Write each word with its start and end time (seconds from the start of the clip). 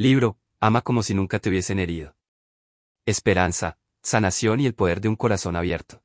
Libro, 0.00 0.38
ama 0.60 0.80
como 0.80 1.02
si 1.02 1.12
nunca 1.12 1.40
te 1.40 1.50
hubiesen 1.50 1.78
herido. 1.78 2.16
Esperanza, 3.04 3.78
sanación 4.02 4.58
y 4.60 4.64
el 4.64 4.74
poder 4.74 5.02
de 5.02 5.08
un 5.08 5.14
corazón 5.14 5.56
abierto. 5.56 6.02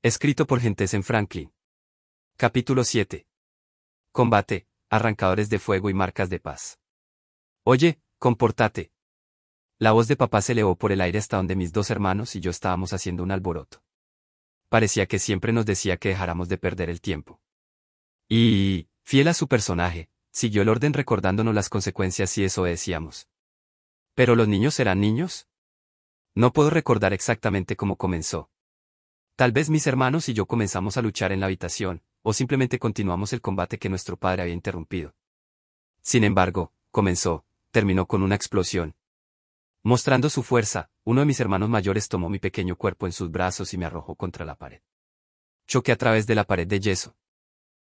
Escrito 0.00 0.46
por 0.46 0.62
en 0.62 1.02
Franklin. 1.02 1.52
Capítulo 2.38 2.84
7. 2.84 3.26
Combate, 4.12 4.66
arrancadores 4.88 5.50
de 5.50 5.58
fuego 5.58 5.90
y 5.90 5.92
marcas 5.92 6.30
de 6.30 6.40
paz. 6.40 6.80
Oye, 7.64 8.00
compórtate. 8.16 8.94
La 9.78 9.92
voz 9.92 10.08
de 10.08 10.16
papá 10.16 10.40
se 10.40 10.52
elevó 10.52 10.76
por 10.76 10.90
el 10.90 11.02
aire 11.02 11.18
hasta 11.18 11.36
donde 11.36 11.54
mis 11.54 11.70
dos 11.70 11.90
hermanos 11.90 12.34
y 12.34 12.40
yo 12.40 12.50
estábamos 12.50 12.94
haciendo 12.94 13.22
un 13.22 13.30
alboroto. 13.30 13.84
Parecía 14.70 15.04
que 15.04 15.18
siempre 15.18 15.52
nos 15.52 15.66
decía 15.66 15.98
que 15.98 16.08
dejáramos 16.08 16.48
de 16.48 16.56
perder 16.56 16.88
el 16.88 17.02
tiempo. 17.02 17.42
Y, 18.26 18.88
fiel 19.02 19.28
a 19.28 19.34
su 19.34 19.48
personaje, 19.48 20.08
siguió 20.32 20.62
el 20.62 20.68
orden 20.68 20.92
recordándonos 20.94 21.54
las 21.54 21.68
consecuencias 21.68 22.30
si 22.30 22.42
eso 22.42 22.64
decíamos. 22.64 23.28
¿Pero 24.14 24.34
los 24.34 24.48
niños 24.48 24.74
serán 24.74 25.00
niños? 25.00 25.46
No 26.34 26.52
puedo 26.52 26.70
recordar 26.70 27.12
exactamente 27.12 27.76
cómo 27.76 27.96
comenzó. 27.96 28.50
Tal 29.36 29.52
vez 29.52 29.70
mis 29.70 29.86
hermanos 29.86 30.28
y 30.28 30.34
yo 30.34 30.46
comenzamos 30.46 30.96
a 30.96 31.02
luchar 31.02 31.32
en 31.32 31.40
la 31.40 31.46
habitación, 31.46 32.02
o 32.22 32.32
simplemente 32.32 32.78
continuamos 32.78 33.32
el 33.32 33.40
combate 33.40 33.78
que 33.78 33.88
nuestro 33.88 34.16
padre 34.16 34.42
había 34.42 34.54
interrumpido. 34.54 35.14
Sin 36.00 36.24
embargo, 36.24 36.72
comenzó, 36.90 37.44
terminó 37.70 38.06
con 38.06 38.22
una 38.22 38.34
explosión. 38.34 38.94
Mostrando 39.82 40.30
su 40.30 40.42
fuerza, 40.42 40.90
uno 41.04 41.20
de 41.20 41.26
mis 41.26 41.40
hermanos 41.40 41.68
mayores 41.68 42.08
tomó 42.08 42.28
mi 42.28 42.38
pequeño 42.38 42.76
cuerpo 42.76 43.06
en 43.06 43.12
sus 43.12 43.30
brazos 43.30 43.74
y 43.74 43.78
me 43.78 43.84
arrojó 43.84 44.14
contra 44.14 44.44
la 44.44 44.54
pared. 44.54 44.80
Choqué 45.66 45.92
a 45.92 45.96
través 45.96 46.26
de 46.26 46.34
la 46.34 46.44
pared 46.44 46.66
de 46.66 46.80
yeso. 46.80 47.16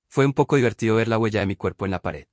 Fue 0.09 0.27
un 0.27 0.33
poco 0.33 0.57
divertido 0.57 0.97
ver 0.97 1.09
la 1.09 1.19
huella 1.19 1.41
de 1.41 1.47
mi 1.47 1.57
cuerpo 1.57 1.85
en 1.85 1.91
la 1.91 2.03
pared. 2.03 2.27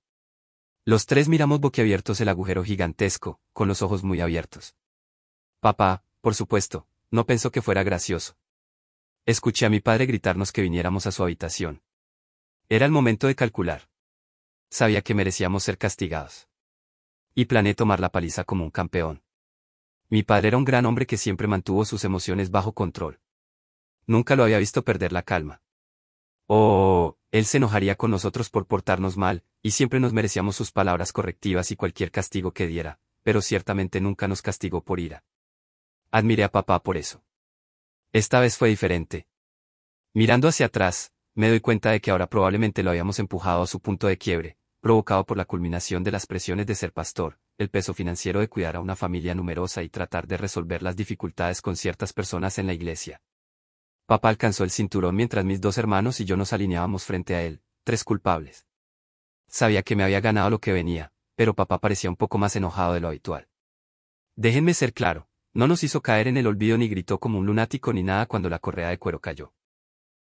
Los 0.85 1.05
tres 1.05 1.29
miramos 1.29 1.59
boquiabiertos 1.59 2.19
el 2.21 2.29
agujero 2.29 2.63
gigantesco, 2.63 3.39
con 3.53 3.67
los 3.67 3.81
ojos 3.81 4.03
muy 4.03 4.19
abiertos. 4.19 4.75
Papá, 5.59 6.03
por 6.21 6.35
supuesto, 6.35 6.87
no 7.09 7.25
pensó 7.25 7.51
que 7.51 7.61
fuera 7.61 7.83
gracioso. 7.83 8.37
Escuché 9.25 9.65
a 9.65 9.69
mi 9.69 9.79
padre 9.79 10.05
gritarnos 10.05 10.51
que 10.51 10.61
viniéramos 10.61 11.07
a 11.07 11.11
su 11.11 11.23
habitación. 11.23 11.81
Era 12.67 12.85
el 12.85 12.91
momento 12.91 13.27
de 13.27 13.35
calcular. 13.35 13.89
Sabía 14.69 15.01
que 15.01 15.13
merecíamos 15.13 15.63
ser 15.63 15.77
castigados. 15.77 16.49
Y 17.33 17.45
planeé 17.45 17.75
tomar 17.75 17.99
la 17.99 18.11
paliza 18.11 18.43
como 18.43 18.65
un 18.65 18.71
campeón. 18.71 19.23
Mi 20.09 20.23
padre 20.23 20.49
era 20.49 20.57
un 20.57 20.65
gran 20.65 20.85
hombre 20.85 21.05
que 21.05 21.17
siempre 21.17 21.47
mantuvo 21.47 21.85
sus 21.85 22.03
emociones 22.03 22.51
bajo 22.51 22.73
control. 22.73 23.21
Nunca 24.05 24.35
lo 24.35 24.43
había 24.43 24.57
visto 24.57 24.83
perder 24.83 25.13
la 25.13 25.23
calma. 25.23 25.61
Oh, 26.47 27.17
él 27.33 27.45
se 27.45 27.57
enojaría 27.57 27.95
con 27.95 28.11
nosotros 28.11 28.51
por 28.51 28.67
portarnos 28.67 29.17
mal, 29.17 29.43
y 29.63 29.71
siempre 29.71 29.99
nos 29.99 30.13
merecíamos 30.13 30.55
sus 30.55 30.71
palabras 30.71 31.11
correctivas 31.11 31.71
y 31.71 31.75
cualquier 31.75 32.11
castigo 32.11 32.51
que 32.51 32.67
diera, 32.67 32.99
pero 33.23 33.41
ciertamente 33.41 33.99
nunca 33.99 34.27
nos 34.27 34.43
castigó 34.43 34.83
por 34.83 34.99
ira. 34.99 35.23
Admiré 36.11 36.43
a 36.43 36.51
papá 36.51 36.83
por 36.83 36.95
eso. 36.95 37.23
Esta 38.11 38.39
vez 38.39 38.55
fue 38.55 38.69
diferente. 38.69 39.25
Mirando 40.13 40.47
hacia 40.47 40.67
atrás, 40.67 41.11
me 41.33 41.49
doy 41.49 41.59
cuenta 41.59 41.89
de 41.89 42.01
que 42.01 42.11
ahora 42.11 42.27
probablemente 42.29 42.83
lo 42.83 42.91
habíamos 42.91 43.17
empujado 43.17 43.63
a 43.63 43.67
su 43.67 43.79
punto 43.79 44.05
de 44.05 44.19
quiebre, 44.19 44.59
provocado 44.79 45.25
por 45.25 45.35
la 45.35 45.45
culminación 45.45 46.03
de 46.03 46.11
las 46.11 46.27
presiones 46.27 46.67
de 46.67 46.75
ser 46.75 46.93
pastor, 46.93 47.39
el 47.57 47.71
peso 47.71 47.95
financiero 47.95 48.41
de 48.41 48.47
cuidar 48.47 48.75
a 48.75 48.79
una 48.79 48.95
familia 48.95 49.33
numerosa 49.33 49.81
y 49.81 49.89
tratar 49.89 50.27
de 50.27 50.37
resolver 50.37 50.83
las 50.83 50.95
dificultades 50.95 51.63
con 51.63 51.77
ciertas 51.77 52.13
personas 52.13 52.59
en 52.59 52.67
la 52.67 52.73
iglesia. 52.73 53.23
Papá 54.05 54.29
alcanzó 54.29 54.63
el 54.63 54.71
cinturón 54.71 55.15
mientras 55.15 55.45
mis 55.45 55.61
dos 55.61 55.77
hermanos 55.77 56.19
y 56.19 56.25
yo 56.25 56.35
nos 56.35 56.51
alineábamos 56.51 57.05
frente 57.05 57.35
a 57.35 57.43
él, 57.43 57.61
tres 57.83 58.03
culpables. 58.03 58.65
Sabía 59.47 59.83
que 59.83 59.95
me 59.95 60.03
había 60.03 60.19
ganado 60.19 60.49
lo 60.49 60.59
que 60.59 60.73
venía, 60.73 61.13
pero 61.35 61.53
papá 61.53 61.79
parecía 61.79 62.09
un 62.09 62.15
poco 62.15 62.37
más 62.37 62.55
enojado 62.55 62.93
de 62.93 62.99
lo 62.99 63.07
habitual. 63.07 63.47
Déjenme 64.35 64.73
ser 64.73 64.93
claro, 64.93 65.29
no 65.53 65.67
nos 65.67 65.83
hizo 65.83 66.01
caer 66.01 66.27
en 66.27 66.37
el 66.37 66.47
olvido 66.47 66.77
ni 66.77 66.89
gritó 66.89 67.19
como 67.19 67.39
un 67.39 67.45
lunático 67.45 67.93
ni 67.93 68.03
nada 68.03 68.25
cuando 68.25 68.49
la 68.49 68.59
correa 68.59 68.89
de 68.89 68.97
cuero 68.97 69.21
cayó. 69.21 69.53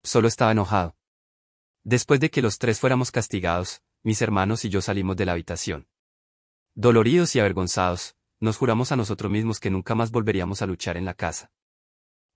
Solo 0.03 0.27
estaba 0.27 0.53
enojado. 0.53 0.97
Después 1.85 2.19
de 2.20 2.30
que 2.30 2.42
los 2.42 2.59
tres 2.59 2.80
fuéramos 2.80 3.11
castigados, 3.11 3.83
mis 4.03 4.20
hermanos 4.23 4.64
y 4.64 4.70
yo 4.70 4.80
salimos 4.80 5.17
de 5.17 5.27
la 5.27 5.33
habitación. 5.33 5.86
Doloridos 6.75 7.36
y 7.36 7.41
avergonzados, 7.41 8.17
nos 8.41 8.57
juramos 8.57 8.91
a 8.92 8.97
nosotros 8.97 9.30
mismos 9.30 9.61
que 9.61 9.70
nunca 9.70 9.95
más 9.95 10.11
volveríamos 10.11 10.63
a 10.63 10.67
luchar 10.67 10.97
en 10.97 11.05
la 11.05 11.14
casa. 11.14 11.53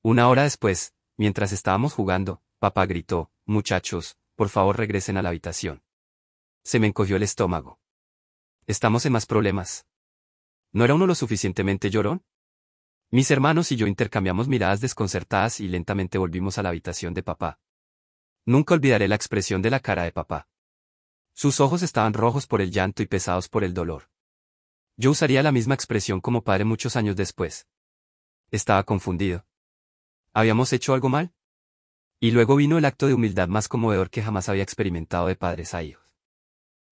Una 0.03 0.29
hora 0.29 0.43
después, 0.43 0.93
mientras 1.17 1.53
estábamos 1.53 1.93
jugando, 1.93 2.43
papá 2.59 2.87
gritó, 2.87 3.31
muchachos, 3.45 4.19
por 4.35 4.49
favor 4.49 4.77
regresen 4.77 5.17
a 5.17 5.23
la 5.23 5.29
habitación. 5.29 5.83
Se 6.63 6.81
me 6.81 6.87
encogió 6.87 7.17
el 7.17 7.23
estómago. 7.23 7.79
Estamos 8.67 9.05
en 9.07 9.13
más 9.13 9.27
problemas. 9.27 9.87
¿No 10.73 10.85
era 10.85 10.95
uno 10.95 11.07
lo 11.07 11.15
suficientemente 11.15 11.91
llorón? 11.91 12.25
Mis 13.11 13.31
hermanos 13.31 13.71
y 13.71 13.77
yo 13.77 13.87
intercambiamos 13.87 14.49
miradas 14.49 14.81
desconcertadas 14.81 15.61
y 15.61 15.69
lentamente 15.69 16.19
volvimos 16.19 16.59
a 16.59 16.63
la 16.63 16.71
habitación 16.71 17.15
de 17.15 17.23
papá. 17.23 17.61
Nunca 18.47 18.75
olvidaré 18.75 19.07
la 19.07 19.15
expresión 19.15 19.63
de 19.63 19.71
la 19.71 19.81
cara 19.81 20.03
de 20.03 20.13
papá. 20.13 20.49
Sus 21.33 21.61
ojos 21.61 21.83
estaban 21.83 22.15
rojos 22.15 22.47
por 22.47 22.61
el 22.61 22.71
llanto 22.71 23.03
y 23.03 23.07
pesados 23.07 23.49
por 23.49 23.63
el 23.65 23.75
dolor. 23.75 24.11
Yo 24.97 25.11
usaría 25.11 25.43
la 25.43 25.53
misma 25.53 25.75
expresión 25.75 26.21
como 26.21 26.43
padre 26.43 26.65
muchos 26.65 26.97
años 26.97 27.17
después. 27.17 27.67
Estaba 28.51 28.85
confundido. 28.85 29.45
¿Habíamos 30.37 30.73
hecho 30.73 30.95
algo 30.95 31.09
mal? 31.09 31.33
Y 32.19 32.33
luego 32.33 32.57
vino 32.57 32.77
el 32.77 32.85
acto 32.85 33.07
de 33.07 33.15
humildad 33.15 33.47
más 33.47 33.69
conmovedor 33.69 34.11
que 34.11 34.21
jamás 34.21 34.49
había 34.49 34.65
experimentado 34.65 35.29
de 35.29 35.37
padres 35.37 35.75
a 35.75 35.85
hijos. 35.85 36.03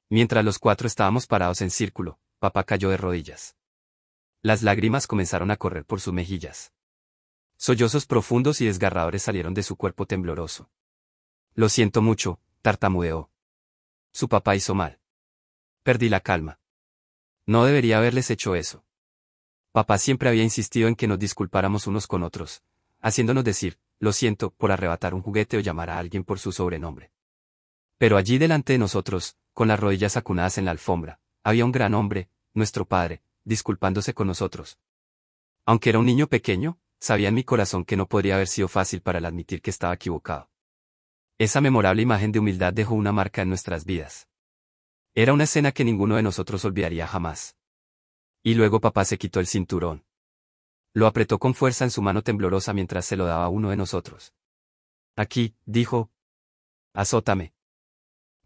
Mientras 0.09 0.45
los 0.45 0.61
cuatro 0.61 0.87
estábamos 0.87 1.27
parados 1.27 1.61
en 1.61 1.71
círculo, 1.71 2.21
papá 2.39 2.63
cayó 2.63 2.91
de 2.91 2.99
rodillas. 2.99 3.57
Las 4.43 4.63
lágrimas 4.63 5.09
comenzaron 5.09 5.51
a 5.51 5.57
correr 5.57 5.85
por 5.85 6.01
sus 6.01 6.15
mejillas. 6.15 6.73
Sollozos 7.57 8.07
profundos 8.07 8.61
y 8.61 8.67
desgarradores 8.67 9.25
salieron 9.25 9.55
de 9.55 9.65
su 9.65 9.75
cuerpo 9.75 10.07
tembloroso. 10.07 10.71
Lo 11.55 11.69
siento 11.69 12.01
mucho, 12.01 12.41
tartamudeó. 12.61 13.29
Su 14.13 14.29
papá 14.29 14.55
hizo 14.55 14.77
mal. 14.77 15.01
Perdí 15.83 16.09
la 16.09 16.21
calma. 16.21 16.61
No 17.47 17.65
debería 17.65 17.99
haberles 17.99 18.31
hecho 18.31 18.55
eso. 18.55 18.85
Papá 19.73 19.99
siempre 19.99 20.29
había 20.29 20.45
insistido 20.45 20.87
en 20.87 20.95
que 20.95 21.09
nos 21.09 21.19
disculpáramos 21.19 21.89
unos 21.89 22.07
con 22.07 22.23
otros, 22.23 22.63
haciéndonos 23.03 23.45
decir, 23.45 23.79
lo 23.99 24.13
siento, 24.13 24.51
por 24.51 24.73
arrebatar 24.73 25.13
un 25.13 25.21
juguete 25.21 25.59
o 25.59 25.61
llamar 25.61 25.91
a 25.91 25.99
alguien 25.99 26.25
por 26.25 26.39
su 26.39 26.53
sobrenombre. 26.53 27.13
Pero 27.99 28.17
allí 28.17 28.39
delante 28.39 28.73
de 28.73 28.79
nosotros, 28.79 29.37
con 29.53 29.69
las 29.69 29.79
rodillas 29.79 30.17
acunadas 30.17 30.59
en 30.59 30.65
la 30.65 30.71
alfombra, 30.71 31.21
había 31.45 31.65
un 31.65 31.73
gran 31.73 31.95
hombre, 31.95 32.31
nuestro 32.55 32.87
padre, 32.87 33.23
disculpándose 33.45 34.15
con 34.15 34.27
nosotros. 34.27 34.79
Aunque 35.67 35.91
era 35.91 35.99
un 35.99 36.07
niño 36.07 36.27
pequeño, 36.27 36.79
sabía 36.99 37.29
en 37.29 37.35
mi 37.35 37.45
corazón 37.45 37.85
que 37.85 37.97
no 37.97 38.07
podría 38.07 38.37
haber 38.37 38.49
sido 38.49 38.69
fácil 38.69 39.03
para 39.03 39.19
él 39.19 39.25
admitir 39.25 39.61
que 39.61 39.71
estaba 39.71 39.95
equivocado. 39.95 40.51
Esa 41.39 41.61
memorable 41.61 42.03
imagen 42.03 42.33
de 42.33 42.39
humildad 42.39 42.73
dejó 42.73 42.95
una 42.95 43.13
marca 43.13 43.43
en 43.43 43.49
nuestras 43.49 43.85
vidas. 43.85 44.29
Era 45.15 45.33
una 45.33 45.45
escena 45.45 45.73
que 45.73 45.85
ninguno 45.85 46.17
de 46.17 46.23
nosotros 46.23 46.65
olvidaría 46.65 47.07
jamás. 47.07 47.57
Y 48.43 48.55
luego 48.55 48.81
papá 48.81 49.05
se 49.05 49.19
quitó 49.19 49.41
el 49.41 49.47
cinturón. 49.47 50.05
Lo 50.95 51.07
apretó 51.07 51.39
con 51.39 51.55
fuerza 51.55 51.85
en 51.85 51.91
su 51.91 52.03
mano 52.03 52.23
temblorosa 52.23 52.73
mientras 52.73 53.07
se 53.07 53.17
lo 53.17 53.25
daba 53.25 53.45
a 53.45 53.49
uno 53.49 53.71
de 53.71 53.77
nosotros. 53.77 54.35
Aquí, 55.17 55.55
dijo. 55.65 56.11
Azótame. 56.93 57.55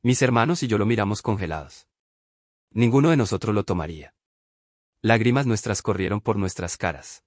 Mis 0.02 0.22
hermanos 0.22 0.62
y 0.62 0.68
yo 0.68 0.78
lo 0.78 0.86
miramos 0.86 1.22
congelados. 1.22 1.88
Ninguno 2.70 3.10
de 3.10 3.16
nosotros 3.16 3.54
lo 3.54 3.64
tomaría. 3.64 4.14
Lágrimas 5.02 5.46
nuestras 5.46 5.82
corrieron 5.82 6.20
por 6.20 6.36
nuestras 6.36 6.76
caras. 6.76 7.24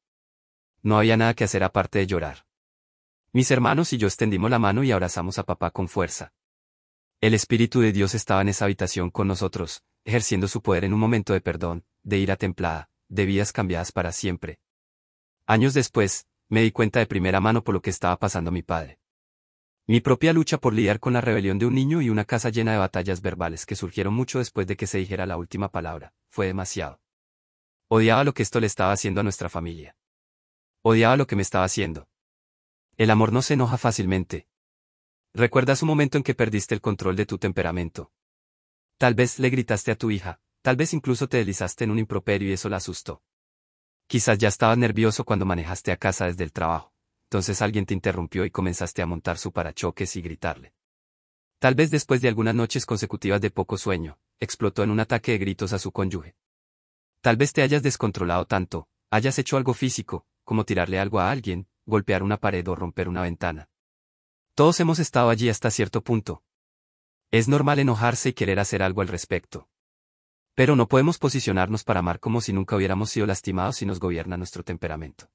No 0.82 0.98
había 0.98 1.18
nada 1.18 1.34
que 1.34 1.44
hacer 1.44 1.64
aparte 1.64 2.00
de 2.00 2.08
llorar. 2.08 2.46
Mis 3.34 3.52
hermanos 3.52 3.92
y 3.94 3.98
yo 3.98 4.08
extendimos 4.08 4.50
la 4.50 4.60
mano 4.60 4.84
y 4.84 4.92
abrazamos 4.92 5.38
a 5.38 5.44
papá 5.44 5.72
con 5.72 5.88
fuerza. 5.88 6.34
El 7.22 7.34
Espíritu 7.34 7.82
de 7.82 7.92
Dios 7.92 8.16
estaba 8.16 8.42
en 8.42 8.50
esa 8.50 8.64
habitación 8.66 9.10
con 9.10 9.28
nosotros, 9.28 9.84
ejerciendo 10.06 10.48
su 10.48 10.62
poder 10.62 10.86
en 10.86 10.94
un 10.94 11.00
momento 11.00 11.34
de 11.34 11.42
perdón, 11.42 11.84
de 12.04 12.18
ira 12.18 12.38
templada, 12.38 12.90
de 13.10 13.26
vidas 13.26 13.52
cambiadas 13.52 13.92
para 13.92 14.14
siempre. 14.14 14.60
Años 15.50 15.74
después, 15.74 16.28
me 16.48 16.62
di 16.62 16.72
cuenta 16.72 17.00
de 17.00 17.08
primera 17.08 17.40
mano 17.40 17.64
por 17.64 17.74
lo 17.74 17.82
que 17.82 17.90
estaba 17.90 18.20
pasando 18.20 18.52
mi 18.52 18.62
padre. 18.62 19.00
Mi 19.88 20.00
propia 20.00 20.32
lucha 20.32 20.60
por 20.60 20.76
lidiar 20.76 21.00
con 21.00 21.12
la 21.14 21.22
rebelión 21.22 21.58
de 21.58 21.66
un 21.66 21.74
niño 21.74 22.04
y 22.04 22.12
una 22.12 22.24
casa 22.24 22.50
llena 22.52 22.74
de 22.74 22.78
batallas 22.78 23.24
verbales 23.24 23.66
que 23.66 23.76
surgieron 23.76 24.14
mucho 24.14 24.38
después 24.38 24.68
de 24.68 24.78
que 24.78 24.86
se 24.86 25.00
dijera 25.00 25.26
la 25.26 25.38
última 25.38 25.72
palabra, 25.72 26.14
fue 26.30 26.46
demasiado. 26.46 27.02
Odiaba 27.88 28.24
lo 28.24 28.36
que 28.36 28.44
esto 28.44 28.60
le 28.60 28.68
estaba 28.68 28.92
haciendo 28.92 29.22
a 29.22 29.24
nuestra 29.24 29.50
familia. 29.50 29.98
Odiaba 30.84 31.18
lo 31.18 31.26
que 31.26 31.36
me 31.36 31.42
estaba 31.42 31.66
haciendo. 31.66 32.08
El 32.96 33.10
amor 33.10 33.34
no 33.34 33.42
se 33.42 33.56
enoja 33.56 33.80
fácilmente. 33.80 34.48
¿Recuerdas 35.34 35.82
un 35.82 35.88
momento 35.88 36.20
en 36.20 36.24
que 36.24 36.36
perdiste 36.36 36.76
el 36.76 36.82
control 36.82 37.16
de 37.16 37.26
tu 37.26 37.40
temperamento? 37.40 38.12
Tal 39.00 39.16
vez 39.16 39.40
le 39.40 39.50
gritaste 39.50 39.90
a 39.90 39.96
tu 39.96 40.12
hija, 40.12 40.42
tal 40.62 40.76
vez 40.76 40.94
incluso 40.94 41.28
te 41.28 41.38
deslizaste 41.38 41.86
en 41.86 41.90
un 41.90 41.98
improperio 41.98 42.50
y 42.50 42.54
eso 42.54 42.70
la 42.70 42.78
asustó. 42.78 43.24
Quizás 44.10 44.40
ya 44.40 44.48
estabas 44.48 44.80
nervioso 44.80 45.24
cuando 45.24 45.46
manejaste 45.46 45.92
a 45.92 45.98
casa 45.98 46.26
desde 46.26 46.44
el 46.44 46.52
trabajo, 46.52 46.92
entonces 47.26 47.62
alguien 47.62 47.86
te 47.86 47.94
interrumpió 47.94 48.44
y 48.44 48.50
comenzaste 48.50 49.04
a 49.04 49.06
montar 49.06 49.38
su 49.38 49.52
parachoques 49.52 50.16
y 50.16 50.24
gritarle. 50.24 50.74
Tal 51.60 51.76
vez 51.76 51.92
después 51.92 52.20
de 52.20 52.28
algunas 52.28 52.56
noches 52.56 52.88
consecutivas 52.88 53.40
de 53.40 53.52
poco 53.52 53.78
sueño, 53.78 54.18
explotó 54.40 54.82
en 54.82 54.90
un 54.90 55.00
ataque 55.00 55.34
de 55.34 55.38
gritos 55.38 55.74
a 55.74 55.78
su 55.78 55.92
cónyuge. 55.92 56.36
Tal 57.22 57.38
vez 57.38 57.54
te 57.54 57.62
hayas 57.62 57.84
descontrolado 57.84 58.48
tanto, 58.48 58.90
hayas 59.12 59.38
hecho 59.38 59.58
algo 59.58 59.76
físico, 59.76 60.26
como 60.44 60.66
tirarle 60.66 60.98
algo 60.98 61.20
a 61.20 61.30
alguien, 61.30 61.68
golpear 61.86 62.24
una 62.24 62.38
pared 62.38 62.68
o 62.68 62.74
romper 62.74 63.10
una 63.10 63.22
ventana. 63.22 63.70
Todos 64.56 64.80
hemos 64.80 64.98
estado 64.98 65.30
allí 65.30 65.50
hasta 65.50 65.70
cierto 65.70 66.04
punto. 66.04 66.44
Es 67.30 67.48
normal 67.48 67.78
enojarse 67.78 68.30
y 68.30 68.34
querer 68.34 68.60
hacer 68.60 68.82
algo 68.82 69.02
al 69.02 69.08
respecto. 69.08 69.69
Pero 70.56 70.76
no 70.76 70.88
podemos 70.88 71.18
posicionarnos 71.18 71.84
para 71.84 72.00
amar 72.00 72.20
como 72.20 72.42
si 72.42 72.54
nunca 72.54 72.76
hubiéramos 72.76 73.10
sido 73.10 73.26
lastimados 73.26 73.82
y 73.82 73.86
nos 73.86 74.00
gobierna 74.00 74.38
nuestro 74.38 74.64
temperamento. 74.64 75.30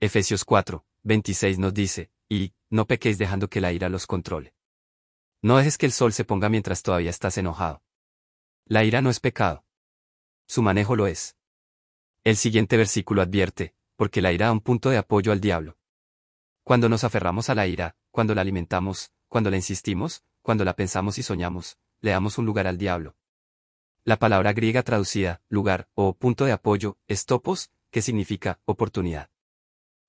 Efesios 0.00 0.44
4, 0.44 0.84
26 1.02 1.58
nos 1.58 1.74
dice, 1.74 2.10
y, 2.28 2.54
no 2.70 2.86
pequéis 2.86 3.18
dejando 3.18 3.48
que 3.48 3.60
la 3.60 3.72
ira 3.72 3.88
los 3.88 4.06
controle. 4.06 4.54
No 5.42 5.58
dejes 5.58 5.76
que 5.78 5.86
el 5.86 5.92
sol 5.92 6.12
se 6.12 6.24
ponga 6.24 6.48
mientras 6.48 6.82
todavía 6.82 7.10
estás 7.10 7.36
enojado. 7.38 7.82
La 8.64 8.84
ira 8.84 9.02
no 9.02 9.10
es 9.10 9.20
pecado. 9.20 9.64
Su 10.46 10.62
manejo 10.62 10.96
lo 10.96 11.06
es. 11.06 11.36
El 12.24 12.36
siguiente 12.36 12.76
versículo 12.76 13.22
advierte, 13.22 13.74
porque 13.96 14.22
la 14.22 14.32
ira 14.32 14.46
da 14.46 14.52
un 14.52 14.60
punto 14.60 14.90
de 14.90 14.98
apoyo 14.98 15.32
al 15.32 15.40
diablo. 15.40 15.78
Cuando 16.62 16.88
nos 16.88 17.04
aferramos 17.04 17.50
a 17.50 17.54
la 17.54 17.66
ira, 17.66 17.96
cuando 18.10 18.34
la 18.34 18.42
alimentamos, 18.42 19.12
cuando 19.28 19.50
la 19.50 19.56
insistimos, 19.56 20.24
cuando 20.42 20.64
la 20.64 20.74
pensamos 20.74 21.18
y 21.18 21.22
soñamos, 21.22 21.78
le 22.00 22.10
damos 22.12 22.38
un 22.38 22.46
lugar 22.46 22.66
al 22.66 22.78
diablo. 22.78 23.16
La 24.04 24.18
palabra 24.18 24.54
griega 24.54 24.82
traducida, 24.82 25.42
lugar, 25.50 25.88
o 25.94 26.14
punto 26.14 26.46
de 26.46 26.52
apoyo, 26.52 26.96
es 27.06 27.26
topos, 27.26 27.70
que 27.90 28.00
significa 28.00 28.58
oportunidad. 28.64 29.30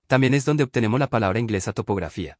También 0.06 0.32
es 0.32 0.44
donde 0.46 0.64
obtenemos 0.64 0.98
la 0.98 1.10
palabra 1.10 1.38
inglesa 1.38 1.72
topografía. 1.72 2.38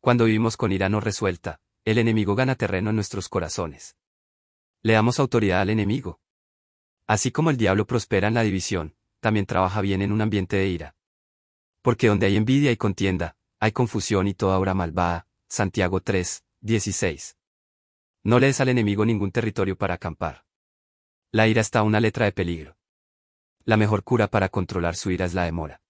Cuando 0.00 0.26
vivimos 0.26 0.56
con 0.56 0.70
ira 0.70 0.88
no 0.88 1.00
resuelta, 1.00 1.60
el 1.84 1.96
enemigo 1.96 2.34
gana 2.34 2.54
terreno 2.54 2.90
en 2.90 2.96
nuestros 2.96 3.28
corazones. 3.28 3.96
Le 4.82 4.92
damos 4.92 5.18
autoridad 5.18 5.62
al 5.62 5.70
enemigo. 5.70 6.20
Así 7.06 7.30
como 7.30 7.48
el 7.48 7.56
diablo 7.56 7.86
prospera 7.86 8.28
en 8.28 8.34
la 8.34 8.42
división, 8.42 8.94
también 9.20 9.46
trabaja 9.46 9.80
bien 9.80 10.02
en 10.02 10.12
un 10.12 10.20
ambiente 10.20 10.56
de 10.56 10.68
ira. 10.68 10.96
Porque 11.80 12.08
donde 12.08 12.26
hay 12.26 12.36
envidia 12.36 12.70
y 12.70 12.76
contienda, 12.76 13.36
hay 13.58 13.72
confusión 13.72 14.28
y 14.28 14.34
toda 14.34 14.58
obra 14.58 14.74
malvada. 14.74 15.26
Santiago 15.48 16.00
3, 16.00 16.44
16. 16.60 17.38
No 18.24 18.38
le 18.38 18.48
des 18.48 18.60
al 18.60 18.68
enemigo 18.68 19.06
ningún 19.06 19.32
territorio 19.32 19.78
para 19.78 19.94
acampar. 19.94 20.47
La 21.30 21.46
ira 21.46 21.60
está 21.60 21.80
a 21.80 21.82
una 21.82 22.00
letra 22.00 22.24
de 22.24 22.32
peligro. 22.32 22.78
La 23.64 23.76
mejor 23.76 24.02
cura 24.02 24.28
para 24.28 24.48
controlar 24.48 24.96
su 24.96 25.10
ira 25.10 25.26
es 25.26 25.34
la 25.34 25.44
demora. 25.44 25.82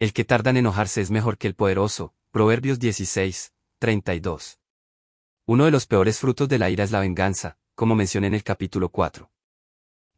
El 0.00 0.12
que 0.12 0.24
tarda 0.24 0.50
en 0.50 0.56
enojarse 0.56 1.00
es 1.00 1.12
mejor 1.12 1.38
que 1.38 1.46
el 1.46 1.54
poderoso. 1.54 2.12
Proverbios 2.32 2.80
16, 2.80 3.52
32. 3.78 4.58
Uno 5.46 5.64
de 5.64 5.70
los 5.70 5.86
peores 5.86 6.18
frutos 6.18 6.48
de 6.48 6.58
la 6.58 6.70
ira 6.70 6.82
es 6.82 6.90
la 6.90 6.98
venganza, 6.98 7.56
como 7.76 7.94
mencioné 7.94 8.26
en 8.26 8.34
el 8.34 8.42
capítulo 8.42 8.88
4. 8.88 9.30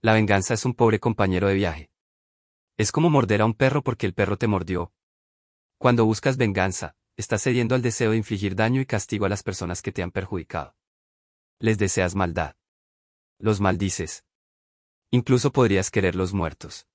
La 0.00 0.14
venganza 0.14 0.54
es 0.54 0.64
un 0.64 0.72
pobre 0.72 1.00
compañero 1.00 1.48
de 1.48 1.54
viaje. 1.54 1.90
Es 2.78 2.92
como 2.92 3.10
morder 3.10 3.42
a 3.42 3.44
un 3.44 3.52
perro 3.52 3.82
porque 3.82 4.06
el 4.06 4.14
perro 4.14 4.38
te 4.38 4.46
mordió. 4.46 4.94
Cuando 5.76 6.06
buscas 6.06 6.38
venganza, 6.38 6.96
estás 7.18 7.42
cediendo 7.42 7.74
al 7.74 7.82
deseo 7.82 8.12
de 8.12 8.16
infligir 8.16 8.56
daño 8.56 8.80
y 8.80 8.86
castigo 8.86 9.26
a 9.26 9.28
las 9.28 9.42
personas 9.42 9.82
que 9.82 9.92
te 9.92 10.02
han 10.02 10.10
perjudicado. 10.10 10.74
Les 11.58 11.76
deseas 11.76 12.14
maldad. 12.14 12.56
Los 13.38 13.60
maldices. 13.60 14.24
Incluso 15.12 15.52
podrías 15.52 15.90
quererlos 15.90 16.32
muertos. 16.32 16.86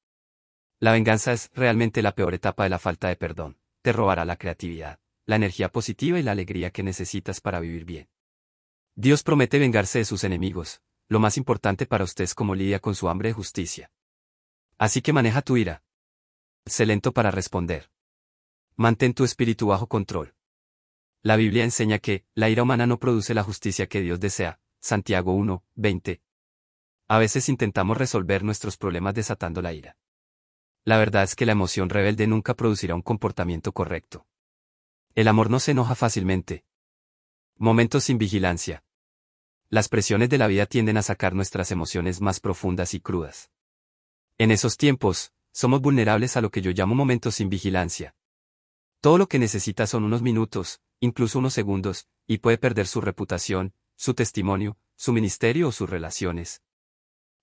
La 0.80 0.94
venganza 0.94 1.34
es 1.34 1.52
realmente 1.54 2.02
la 2.02 2.16
peor 2.16 2.34
etapa 2.34 2.64
de 2.64 2.70
la 2.70 2.80
falta 2.80 3.10
de 3.10 3.16
perdón. 3.16 3.58
Te 3.82 3.92
robará 3.92 4.24
la 4.24 4.38
creatividad, 4.38 5.00
la 5.26 5.36
energía 5.36 5.70
positiva 5.70 6.18
y 6.18 6.24
la 6.24 6.32
alegría 6.32 6.72
que 6.72 6.84
necesitas 6.84 7.42
para 7.42 7.60
vivir 7.60 7.86
bien. 7.86 8.10
Dios 8.96 9.24
promete 9.24 9.60
vengarse 9.60 10.00
de 10.00 10.06
sus 10.06 10.24
enemigos, 10.24 10.82
lo 11.08 11.20
más 11.20 11.38
importante 11.38 11.86
para 11.86 12.06
usted 12.06 12.24
es 12.24 12.34
cómo 12.34 12.56
lidia 12.56 12.80
con 12.80 12.96
su 12.96 13.10
hambre 13.10 13.30
de 13.30 13.34
justicia. 13.34 13.92
Así 14.78 15.02
que 15.02 15.14
maneja 15.14 15.42
tu 15.42 15.58
ira. 15.58 15.84
Sé 16.66 16.86
lento 16.86 17.14
para 17.14 17.32
responder. 17.32 17.92
Mantén 18.76 19.14
tu 19.14 19.24
espíritu 19.24 19.68
bajo 19.68 19.88
control. 19.88 20.34
La 21.22 21.36
Biblia 21.36 21.64
enseña 21.64 22.00
que, 22.00 22.26
la 22.34 22.50
ira 22.50 22.64
humana 22.64 22.88
no 22.88 23.00
produce 23.00 23.34
la 23.34 23.44
justicia 23.44 23.88
que 23.88 24.02
Dios 24.02 24.20
desea. 24.20 24.60
Santiago 24.80 25.34
1, 25.34 25.64
20. 25.76 26.22
A 27.08 27.20
veces 27.20 27.50
intentamos 27.50 27.98
resolver 27.98 28.44
nuestros 28.44 28.78
problemas 28.78 29.14
desatando 29.14 29.62
la 29.62 29.74
ira. 29.74 29.98
La 30.86 30.98
verdad 30.98 31.24
es 31.24 31.36
que 31.36 31.46
la 31.46 31.52
emoción 31.52 31.90
rebelde 31.90 32.26
nunca 32.26 32.56
producirá 32.56 32.96
un 32.96 33.04
comportamiento 33.04 33.72
correcto. 33.74 34.26
El 35.14 35.28
amor 35.28 35.52
no 35.52 35.60
se 35.60 35.72
enoja 35.72 35.94
fácilmente. 35.94 36.66
Momentos 37.58 38.06
sin 38.06 38.18
vigilancia. 38.18 38.84
Las 39.70 39.88
presiones 39.88 40.30
de 40.30 40.40
la 40.40 40.48
vida 40.48 40.66
tienden 40.66 40.98
a 40.98 41.04
sacar 41.04 41.36
nuestras 41.36 41.72
emociones 41.72 42.22
más 42.22 42.40
profundas 42.40 42.94
y 42.96 43.00
crudas. 43.00 43.52
En 44.38 44.52
esos 44.52 44.76
tiempos, 44.76 45.32
somos 45.52 45.82
vulnerables 45.82 46.36
a 46.38 46.42
lo 46.42 46.50
que 46.50 46.62
yo 46.62 46.72
llamo 46.72 46.96
momentos 46.96 47.36
sin 47.36 47.50
vigilancia. 47.50 48.16
Todo 49.00 49.18
lo 49.20 49.28
que 49.28 49.40
necesita 49.40 49.86
son 49.86 50.04
unos 50.04 50.22
minutos, 50.22 50.82
incluso 51.00 51.40
unos 51.40 51.54
segundos, 51.54 52.08
y 52.28 52.40
puede 52.40 52.58
perder 52.58 52.88
su 52.88 53.00
reputación, 53.00 53.74
su 53.96 54.16
testimonio, 54.16 54.78
su 54.96 55.14
ministerio 55.14 55.68
o 55.68 55.72
sus 55.72 55.90
relaciones. 55.90 56.62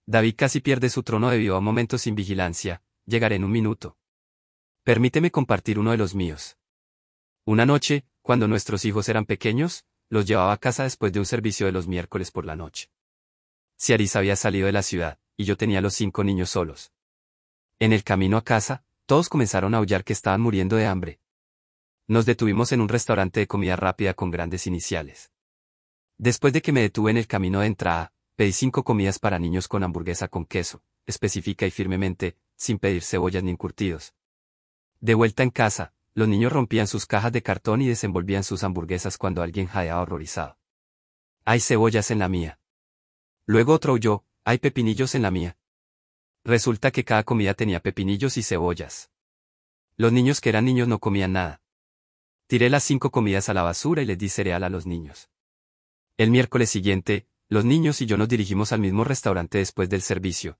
David 0.06 0.34
casi 0.36 0.60
pierde 0.60 0.90
su 0.90 1.02
trono 1.02 1.30
debido 1.30 1.56
a 1.56 1.60
momentos 1.60 2.02
sin 2.02 2.14
vigilancia, 2.14 2.82
llegaré 3.06 3.36
en 3.36 3.44
un 3.44 3.52
minuto. 3.52 3.96
Permíteme 4.82 5.30
compartir 5.30 5.78
uno 5.78 5.92
de 5.92 5.96
los 5.96 6.14
míos. 6.14 6.58
Una 7.44 7.66
noche, 7.66 8.04
cuando 8.20 8.48
nuestros 8.48 8.84
hijos 8.84 9.08
eran 9.08 9.26
pequeños, 9.26 9.84
los 10.08 10.26
llevaba 10.26 10.52
a 10.52 10.58
casa 10.58 10.82
después 10.82 11.12
de 11.12 11.20
un 11.20 11.26
servicio 11.26 11.66
de 11.66 11.72
los 11.72 11.86
miércoles 11.86 12.30
por 12.30 12.44
la 12.44 12.56
noche. 12.56 12.90
Ciaris 13.78 14.16
había 14.16 14.36
salido 14.36 14.66
de 14.66 14.72
la 14.72 14.82
ciudad, 14.82 15.18
y 15.36 15.44
yo 15.44 15.56
tenía 15.56 15.80
los 15.80 15.94
cinco 15.94 16.24
niños 16.24 16.50
solos. 16.50 16.92
En 17.78 17.92
el 17.92 18.04
camino 18.04 18.36
a 18.36 18.44
casa, 18.44 18.84
todos 19.06 19.28
comenzaron 19.28 19.74
a 19.74 19.78
aullar 19.78 20.04
que 20.04 20.12
estaban 20.12 20.40
muriendo 20.40 20.76
de 20.76 20.86
hambre. 20.86 21.20
Nos 22.06 22.26
detuvimos 22.26 22.72
en 22.72 22.80
un 22.80 22.88
restaurante 22.88 23.40
de 23.40 23.46
comida 23.46 23.76
rápida 23.76 24.14
con 24.14 24.30
grandes 24.30 24.66
iniciales. 24.66 25.32
Después 26.18 26.52
de 26.52 26.62
que 26.62 26.72
me 26.72 26.82
detuve 26.82 27.10
en 27.10 27.16
el 27.16 27.26
camino 27.26 27.60
de 27.60 27.66
entrada, 27.66 28.11
pedí 28.36 28.52
cinco 28.52 28.84
comidas 28.84 29.18
para 29.18 29.38
niños 29.38 29.68
con 29.68 29.82
hamburguesa 29.82 30.28
con 30.28 30.44
queso, 30.44 30.82
específica 31.06 31.66
y 31.66 31.70
firmemente, 31.70 32.36
sin 32.56 32.78
pedir 32.78 33.02
cebollas 33.02 33.42
ni 33.42 33.50
encurtidos. 33.50 34.14
De 35.00 35.14
vuelta 35.14 35.42
en 35.42 35.50
casa, 35.50 35.94
los 36.14 36.28
niños 36.28 36.52
rompían 36.52 36.86
sus 36.86 37.06
cajas 37.06 37.32
de 37.32 37.42
cartón 37.42 37.82
y 37.82 37.88
desenvolvían 37.88 38.44
sus 38.44 38.64
hamburguesas 38.64 39.18
cuando 39.18 39.42
alguien 39.42 39.66
jadeaba 39.66 40.02
horrorizado. 40.02 40.58
Hay 41.44 41.60
cebollas 41.60 42.10
en 42.10 42.18
la 42.18 42.28
mía. 42.28 42.60
Luego 43.46 43.72
otro 43.72 43.94
oyó, 43.94 44.24
hay 44.44 44.58
pepinillos 44.58 45.14
en 45.14 45.22
la 45.22 45.30
mía. 45.30 45.56
Resulta 46.44 46.90
que 46.90 47.04
cada 47.04 47.24
comida 47.24 47.54
tenía 47.54 47.80
pepinillos 47.80 48.36
y 48.36 48.42
cebollas. 48.42 49.10
Los 49.96 50.12
niños 50.12 50.40
que 50.40 50.48
eran 50.48 50.64
niños 50.64 50.88
no 50.88 50.98
comían 50.98 51.32
nada. 51.32 51.62
Tiré 52.46 52.70
las 52.70 52.84
cinco 52.84 53.10
comidas 53.10 53.48
a 53.48 53.54
la 53.54 53.62
basura 53.62 54.02
y 54.02 54.06
les 54.06 54.18
di 54.18 54.28
cereal 54.28 54.64
a 54.64 54.68
los 54.68 54.86
niños. 54.86 55.30
El 56.16 56.30
miércoles 56.30 56.70
siguiente, 56.70 57.26
los 57.52 57.66
niños 57.66 58.00
y 58.00 58.06
yo 58.06 58.16
nos 58.16 58.30
dirigimos 58.30 58.72
al 58.72 58.80
mismo 58.80 59.04
restaurante 59.04 59.58
después 59.58 59.90
del 59.90 60.00
servicio, 60.00 60.58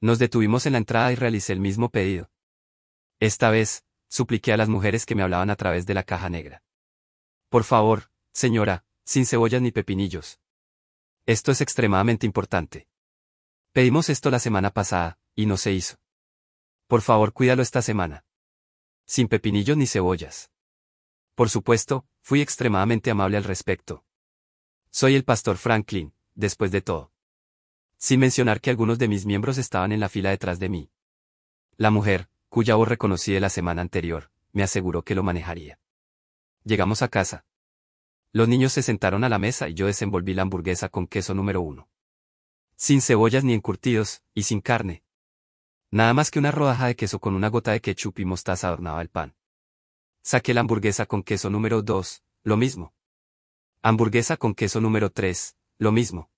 nos 0.00 0.20
detuvimos 0.20 0.64
en 0.66 0.74
la 0.74 0.78
entrada 0.78 1.10
y 1.10 1.16
realicé 1.16 1.52
el 1.52 1.58
mismo 1.58 1.90
pedido. 1.90 2.30
Esta 3.18 3.50
vez, 3.50 3.84
supliqué 4.08 4.52
a 4.52 4.56
las 4.56 4.68
mujeres 4.68 5.04
que 5.04 5.16
me 5.16 5.24
hablaban 5.24 5.50
a 5.50 5.56
través 5.56 5.84
de 5.84 5.94
la 5.94 6.04
caja 6.04 6.30
negra. 6.30 6.62
Por 7.48 7.64
favor, 7.64 8.12
señora, 8.32 8.84
sin 9.04 9.26
cebollas 9.26 9.60
ni 9.60 9.72
pepinillos. 9.72 10.38
Esto 11.26 11.50
es 11.50 11.60
extremadamente 11.60 12.24
importante. 12.24 12.86
Pedimos 13.72 14.08
esto 14.08 14.30
la 14.30 14.38
semana 14.38 14.70
pasada, 14.70 15.18
y 15.34 15.46
no 15.46 15.56
se 15.56 15.72
hizo. 15.72 15.96
Por 16.86 17.02
favor, 17.02 17.32
cuídalo 17.32 17.62
esta 17.62 17.82
semana. 17.82 18.24
Sin 19.06 19.26
pepinillos 19.26 19.76
ni 19.76 19.88
cebollas. 19.88 20.52
Por 21.34 21.50
supuesto, 21.50 22.06
fui 22.22 22.42
extremadamente 22.42 23.10
amable 23.10 23.38
al 23.38 23.44
respecto. 23.44 24.05
Soy 24.98 25.14
el 25.14 25.24
pastor 25.24 25.58
Franklin, 25.58 26.14
después 26.34 26.70
de 26.70 26.80
todo 26.80 27.12
sin 27.98 28.18
mencionar 28.18 28.62
que 28.62 28.70
algunos 28.70 28.98
de 28.98 29.08
mis 29.08 29.26
miembros 29.26 29.58
estaban 29.58 29.92
en 29.92 30.00
la 30.00 30.08
fila 30.08 30.30
detrás 30.30 30.58
de 30.58 30.70
mí. 30.70 30.90
La 31.76 31.90
mujer, 31.90 32.30
cuya 32.48 32.76
voz 32.76 32.88
reconocí 32.88 33.30
de 33.30 33.40
la 33.40 33.50
semana 33.50 33.82
anterior, 33.82 34.30
me 34.52 34.62
aseguró 34.62 35.02
que 35.02 35.14
lo 35.14 35.22
manejaría. 35.22 35.78
Llegamos 36.64 37.02
a 37.02 37.08
casa. 37.08 37.44
Los 38.32 38.48
niños 38.48 38.72
se 38.72 38.80
sentaron 38.82 39.22
a 39.22 39.28
la 39.28 39.38
mesa 39.38 39.68
y 39.68 39.74
yo 39.74 39.84
desenvolví 39.84 40.32
la 40.32 40.42
hamburguesa 40.42 40.88
con 40.88 41.06
queso 41.06 41.34
número 41.34 41.60
uno. 41.60 41.90
Sin 42.74 43.02
cebollas 43.02 43.44
ni 43.44 43.52
encurtidos, 43.52 44.22
y 44.32 44.44
sin 44.44 44.62
carne. 44.62 45.02
Nada 45.90 46.14
más 46.14 46.30
que 46.30 46.38
una 46.38 46.52
rodaja 46.52 46.86
de 46.86 46.96
queso 46.96 47.18
con 47.18 47.34
una 47.34 47.48
gota 47.48 47.72
de 47.72 47.82
ketchup 47.82 48.18
y 48.20 48.24
mostaza 48.24 48.68
adornaba 48.68 49.02
el 49.02 49.10
pan. 49.10 49.34
Saqué 50.22 50.54
la 50.54 50.62
hamburguesa 50.62 51.04
con 51.04 51.22
queso 51.22 51.50
número 51.50 51.82
dos, 51.82 52.22
lo 52.44 52.56
mismo. 52.56 52.95
Hamburguesa 53.88 54.36
con 54.36 54.56
queso 54.56 54.80
número 54.80 55.10
tres, 55.10 55.54
lo 55.78 55.92
mismo. 55.92 56.28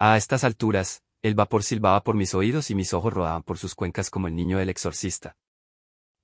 A 0.00 0.16
estas 0.16 0.42
alturas, 0.42 1.04
el 1.22 1.36
vapor 1.36 1.62
silbaba 1.62 2.02
por 2.02 2.16
mis 2.16 2.34
oídos 2.34 2.72
y 2.72 2.74
mis 2.74 2.92
ojos 2.92 3.12
rodaban 3.12 3.44
por 3.44 3.56
sus 3.56 3.76
cuencas 3.76 4.10
como 4.10 4.26
el 4.26 4.34
niño 4.34 4.58
del 4.58 4.68
exorcista. 4.68 5.36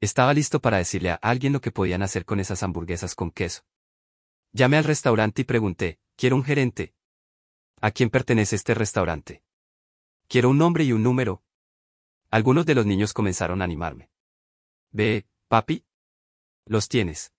Estaba 0.01 0.35
listo 0.35 0.59
para 0.59 0.79
decirle 0.79 1.11
a 1.11 1.21
alguien 1.23 1.53
lo 1.53 1.61
que 1.61 1.71
podían 1.71 2.03
hacer 2.03 2.25
con 2.25 2.41
esas 2.41 2.65
hamburguesas 2.65 3.15
con 3.15 3.31
queso. 3.31 3.63
Llamé 4.53 4.79
al 4.79 4.83
restaurante 4.83 5.43
y 5.43 5.45
pregunté, 5.45 6.01
¿quiero 6.17 6.35
un 6.35 6.43
gerente? 6.43 6.93
¿A 7.81 7.93
quién 7.93 8.11
pertenece 8.11 8.57
este 8.57 8.75
restaurante? 8.75 9.45
Quiero 10.27 10.51
un 10.51 10.59
nombre 10.59 10.83
y 10.83 10.91
un 10.91 11.05
número. 11.05 11.45
Algunos 12.33 12.67
de 12.67 12.75
los 12.75 12.85
niños 12.85 13.13
comenzaron 13.13 13.63
a 13.63 13.65
animarme. 13.65 14.11
Ve, 14.91 15.25
papi. 15.47 15.85
Los 16.67 16.89
tienes. 16.89 17.33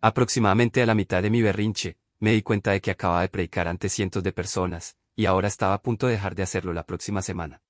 Aproximadamente 0.00 0.80
a 0.80 0.86
la 0.86 0.94
mitad 0.94 1.22
de 1.22 1.28
mi 1.28 1.42
berrinche, 1.42 1.98
me 2.24 2.32
di 2.32 2.40
cuenta 2.40 2.70
de 2.70 2.80
que 2.80 2.90
acababa 2.90 3.20
de 3.20 3.28
predicar 3.28 3.68
ante 3.68 3.90
cientos 3.90 4.22
de 4.22 4.32
personas, 4.32 4.96
y 5.14 5.26
ahora 5.26 5.46
estaba 5.46 5.74
a 5.74 5.82
punto 5.82 6.06
de 6.06 6.14
dejar 6.14 6.34
de 6.34 6.42
hacerlo 6.42 6.72
la 6.72 6.86
próxima 6.86 7.20
semana. 7.20 7.62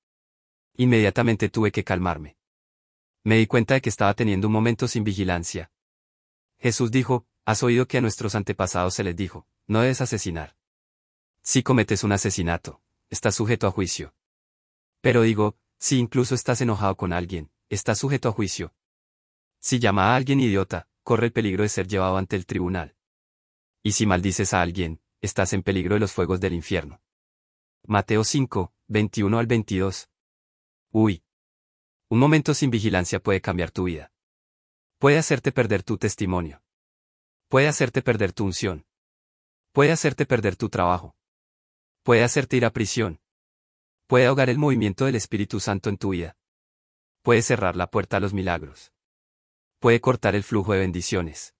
Inmediatamente 0.77 1.49
tuve 1.49 1.73
que 1.73 1.83
calmarme. 1.83 2.37
Me 3.25 3.35
di 3.35 3.47
cuenta 3.47 3.73
de 3.73 3.81
que 3.81 3.89
estaba 3.89 4.13
teniendo 4.13 4.47
un 4.47 4.53
momento 4.53 4.87
sin 4.87 5.03
vigilancia. 5.03 5.73
Jesús 6.57 6.89
dijo, 6.89 7.27
has 7.43 7.63
oído 7.63 7.85
que 7.85 7.97
a 7.97 8.01
nuestros 8.01 8.33
antepasados 8.33 8.93
se 8.93 9.03
les 9.03 9.17
dijo, 9.17 9.45
no 9.67 9.81
debes 9.81 9.99
asesinar. 9.99 10.55
Si 11.41 11.61
cometes 11.61 12.05
un 12.05 12.13
asesinato, 12.13 12.81
estás 13.09 13.35
sujeto 13.35 13.67
a 13.67 13.71
juicio. 13.71 14.15
Pero 15.01 15.23
digo, 15.23 15.57
si 15.79 15.99
incluso 15.99 16.33
estás 16.33 16.61
enojado 16.61 16.95
con 16.95 17.11
alguien, 17.11 17.51
estás 17.67 17.99
sujeto 17.99 18.29
a 18.29 18.31
juicio. 18.31 18.73
Si 19.59 19.79
llama 19.79 20.13
a 20.13 20.15
alguien 20.15 20.39
idiota, 20.39 20.87
corre 21.03 21.25
el 21.25 21.33
peligro 21.33 21.63
de 21.63 21.69
ser 21.69 21.89
llevado 21.89 22.15
ante 22.15 22.37
el 22.37 22.45
tribunal. 22.45 22.94
Y 23.87 23.91
si 23.91 24.07
maldices 24.07 24.51
a 24.55 24.63
alguien, 24.63 24.99
estás 25.21 25.53
en 25.53 25.61
peligro 25.61 25.93
de 25.93 25.99
los 25.99 26.11
fuegos 26.11 26.39
del 26.39 26.53
infierno. 26.53 27.03
Mateo 27.85 28.23
5, 28.23 28.73
21 28.87 29.37
al 29.37 29.45
22. 29.45 30.09
Uy. 30.89 31.23
Un 32.09 32.17
momento 32.17 32.55
sin 32.55 32.71
vigilancia 32.71 33.19
puede 33.19 33.41
cambiar 33.41 33.69
tu 33.69 33.83
vida. 33.83 34.11
Puede 34.97 35.19
hacerte 35.19 35.51
perder 35.51 35.83
tu 35.83 35.99
testimonio. 35.99 36.63
Puede 37.47 37.67
hacerte 37.67 38.01
perder 38.01 38.33
tu 38.33 38.45
unción. 38.45 38.87
Puede 39.71 39.91
hacerte 39.91 40.25
perder 40.25 40.55
tu 40.55 40.69
trabajo. 40.69 41.15
Puede 42.01 42.23
hacerte 42.23 42.57
ir 42.57 42.65
a 42.65 42.73
prisión. 42.73 43.21
Puede 44.07 44.25
ahogar 44.25 44.49
el 44.49 44.57
movimiento 44.57 45.05
del 45.05 45.13
Espíritu 45.13 45.59
Santo 45.59 45.91
en 45.91 45.97
tu 45.97 46.09
vida. 46.09 46.35
Puede 47.21 47.43
cerrar 47.43 47.75
la 47.75 47.91
puerta 47.91 48.17
a 48.17 48.19
los 48.19 48.33
milagros. 48.33 48.91
Puede 49.77 50.01
cortar 50.01 50.33
el 50.33 50.43
flujo 50.43 50.73
de 50.73 50.79
bendiciones. 50.79 51.53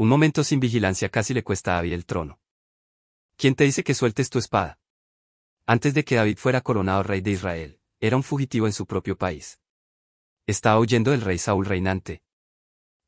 Un 0.00 0.08
momento 0.08 0.42
sin 0.44 0.60
vigilancia 0.60 1.10
casi 1.10 1.34
le 1.34 1.44
cuesta 1.44 1.72
a 1.72 1.74
David 1.74 1.92
el 1.92 2.06
trono. 2.06 2.40
¿Quién 3.36 3.54
te 3.54 3.64
dice 3.64 3.84
que 3.84 3.92
sueltes 3.92 4.30
tu 4.30 4.38
espada? 4.38 4.78
Antes 5.66 5.92
de 5.92 6.06
que 6.06 6.14
David 6.14 6.38
fuera 6.38 6.62
coronado 6.62 7.02
rey 7.02 7.20
de 7.20 7.32
Israel, 7.32 7.80
era 8.00 8.16
un 8.16 8.22
fugitivo 8.22 8.66
en 8.66 8.72
su 8.72 8.86
propio 8.86 9.18
país. 9.18 9.60
Estaba 10.46 10.80
huyendo 10.80 11.10
del 11.10 11.20
rey 11.20 11.36
Saúl 11.36 11.66
reinante. 11.66 12.22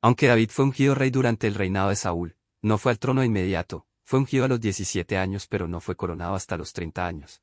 Aunque 0.03 0.27
David 0.27 0.51
fue 0.51 0.67
ungido 0.67 0.95
rey 0.95 1.09
durante 1.09 1.47
el 1.47 1.55
reinado 1.55 1.89
de 1.89 1.97
Saúl, 1.97 2.37
no 2.61 2.77
fue 2.77 2.93
al 2.93 2.99
trono 2.99 3.23
de 3.23 3.29
inmediato, 3.29 3.87
fue 4.05 4.19
ungido 4.19 4.45
a 4.45 4.49
los 4.49 4.61
17 4.61 5.17
años 5.17 5.47
pero 5.47 5.67
no 5.69 5.81
fue 5.81 5.97
coronado 5.97 6.35
hasta 6.35 6.59
los 6.59 6.75
30 6.75 7.07
años. 7.07 7.41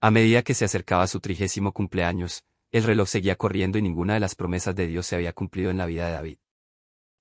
A 0.00 0.10
medida 0.10 0.42
que 0.42 0.54
se 0.54 0.64
acercaba 0.64 1.02
a 1.02 1.08
su 1.08 1.20
trigésimo 1.20 1.72
cumpleaños, 1.72 2.44
el 2.72 2.84
reloj 2.84 3.10
seguía 3.10 3.36
corriendo 3.36 3.76
y 3.76 3.82
ninguna 3.82 4.14
de 4.14 4.20
las 4.20 4.34
promesas 4.34 4.74
de 4.74 4.86
Dios 4.86 5.04
se 5.04 5.16
había 5.16 5.34
cumplido 5.34 5.70
en 5.70 5.76
la 5.76 5.84
vida 5.84 6.06
de 6.06 6.12
David. 6.14 6.38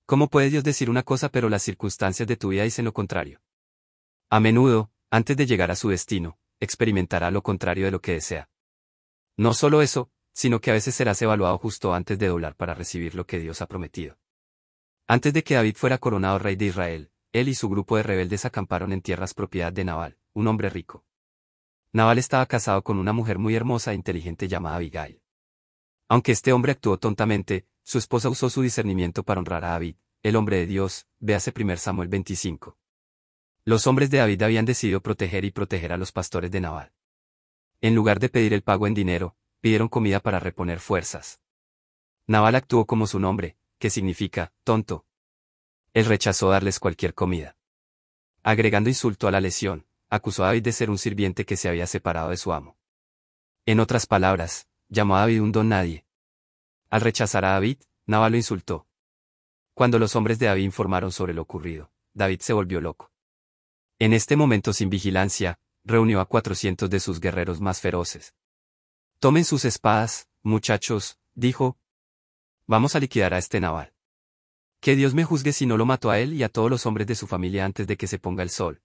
¿Cómo 0.06 0.30
puede 0.30 0.50
Dios 0.50 0.64
decir 0.64 0.90
una 0.90 1.04
cosa 1.04 1.30
pero 1.30 1.50
las 1.50 1.64
circunstancias 1.64 2.28
de 2.28 2.36
tu 2.36 2.50
vida 2.50 2.64
dicen 2.64 2.84
lo 2.84 2.94
contrario? 2.94 3.42
A 4.30 4.40
menudo, 4.40 4.92
antes 5.10 5.38
de 5.38 5.46
llegar 5.46 5.72
a 5.72 5.76
su 5.76 5.90
destino, 5.90 6.38
experimentará 6.60 7.32
lo 7.32 7.42
contrario 7.42 7.86
de 7.86 7.92
lo 7.92 8.02
que 8.02 8.14
desea. 8.14 8.50
No 9.38 9.54
solo 9.54 9.82
eso, 9.82 10.12
sino 10.34 10.60
que 10.60 10.72
a 10.72 10.74
veces 10.74 10.96
serás 10.96 11.22
evaluado 11.22 11.58
justo 11.58 11.94
antes 11.94 12.20
de 12.20 12.28
doblar 12.28 12.56
para 12.56 12.74
recibir 12.74 13.16
lo 13.16 13.26
que 13.26 13.40
Dios 13.40 13.62
ha 13.62 13.68
prometido. 13.68 14.18
Antes 15.08 15.34
de 15.34 15.44
que 15.44 15.56
David 15.56 15.76
fuera 15.78 15.98
coronado 15.98 16.40
rey 16.40 16.56
de 16.56 16.66
Israel, 16.66 17.12
él 17.32 17.48
y 17.48 17.56
su 17.56 17.70
grupo 17.70 17.96
de 17.96 18.04
rebeldes 18.04 18.46
acamparon 18.46 18.92
en 18.92 19.02
tierras 19.02 19.34
propiedad 19.34 19.72
de 19.72 19.86
Nabal, 19.86 20.18
un 20.34 20.48
hombre 20.48 20.70
rico. 20.70 21.06
Nabal 21.94 22.18
estaba 22.18 22.46
casado 22.46 22.84
con 22.84 22.98
una 22.98 23.14
mujer 23.14 23.38
muy 23.38 23.56
hermosa 23.56 23.92
e 23.92 23.96
inteligente 23.96 24.48
llamada 24.48 24.78
Abigail. 24.78 25.22
Aunque 26.10 26.32
este 26.32 26.52
hombre 26.52 26.74
actuó 26.74 26.98
tontamente, 26.98 27.68
su 27.84 27.98
esposa 27.98 28.30
usó 28.30 28.50
su 28.50 28.62
discernimiento 28.62 29.24
para 29.24 29.40
honrar 29.40 29.66
a 29.66 29.72
David, 29.72 29.96
el 30.24 30.38
hombre 30.38 30.58
de 30.58 30.66
Dios, 30.66 31.06
véase 31.20 31.54
1 31.56 31.78
Samuel 31.78 32.08
25. 32.08 32.78
Los 33.66 33.88
hombres 33.88 34.10
de 34.10 34.20
David 34.20 34.42
habían 34.42 34.66
decidido 34.66 35.02
proteger 35.02 35.46
y 35.46 35.52
proteger 35.52 35.92
a 35.92 35.98
los 35.98 36.12
pastores 36.12 36.50
de 36.52 36.62
Nabal. 36.62 36.94
En 37.82 37.96
lugar 37.96 38.20
de 38.20 38.30
pedir 38.30 38.54
el 38.54 38.64
pago 38.64 38.88
en 38.88 38.94
dinero, 38.94 39.36
pidieron 39.60 39.90
comida 39.90 40.22
para 40.22 40.40
reponer 40.40 40.80
fuerzas. 40.80 41.42
Nabal 42.26 42.56
actuó 42.56 42.86
como 42.86 43.06
su 43.06 43.20
nombre, 43.20 43.58
que 43.80 43.90
significa, 43.90 44.54
tonto. 44.64 45.06
Él 45.94 46.06
rechazó 46.06 46.50
darles 46.50 46.80
cualquier 46.80 47.14
comida. 47.14 47.58
Agregando 48.44 48.90
insulto 48.90 49.28
a 49.28 49.32
la 49.32 49.42
lesión, 49.42 49.86
acusó 50.10 50.44
a 50.44 50.48
David 50.48 50.64
de 50.64 50.72
ser 50.72 50.90
un 50.90 50.98
sirviente 50.98 51.46
que 51.46 51.58
se 51.58 51.68
había 51.68 51.88
separado 51.88 52.30
de 52.30 52.38
su 52.38 52.54
amo. 52.54 52.78
En 53.66 53.80
otras 53.80 54.06
palabras, 54.06 54.68
llamó 54.88 55.18
a 55.18 55.22
David 55.22 55.42
un 55.42 55.52
don 55.52 55.70
nadie. 55.70 56.06
Al 56.94 57.02
rechazar 57.02 57.44
a 57.44 57.54
David, 57.54 57.80
Nabal 58.06 58.34
lo 58.34 58.38
insultó. 58.38 58.88
Cuando 59.74 59.98
los 59.98 60.16
hombres 60.16 60.38
de 60.38 60.46
David 60.46 60.66
informaron 60.66 61.12
sobre 61.12 61.34
lo 61.34 61.42
ocurrido, 61.42 61.92
David 62.14 62.42
se 62.42 62.54
volvió 62.54 62.82
loco. 62.82 63.12
En 63.98 64.14
este 64.14 64.36
momento 64.36 64.74
sin 64.74 64.92
vigilancia, 64.92 65.58
reunió 65.84 66.22
a 66.22 66.28
cuatrocientos 66.28 66.92
de 66.92 67.00
sus 67.00 67.20
guerreros 67.20 67.60
más 67.62 67.82
feroces. 67.82 68.36
Tomen 69.18 69.44
sus 69.44 69.66
espadas, 69.66 70.30
muchachos, 70.44 71.18
dijo. 71.34 71.80
Vamos 72.68 72.96
a 72.96 73.00
liquidar 73.00 73.34
a 73.34 73.40
este 73.40 73.60
Nabal. 73.60 73.92
Que 74.80 74.96
Dios 74.96 75.16
me 75.16 75.24
juzgue 75.24 75.52
si 75.52 75.66
no 75.66 75.78
lo 75.78 75.88
mato 75.88 76.12
a 76.12 76.20
él 76.20 76.34
y 76.34 76.44
a 76.44 76.50
todos 76.50 76.70
los 76.70 76.86
hombres 76.86 77.08
de 77.08 77.16
su 77.16 77.26
familia 77.26 77.66
antes 77.66 77.88
de 77.88 77.98
que 77.98 78.06
se 78.06 78.20
ponga 78.20 78.44
el 78.44 78.52
sol. 78.52 78.84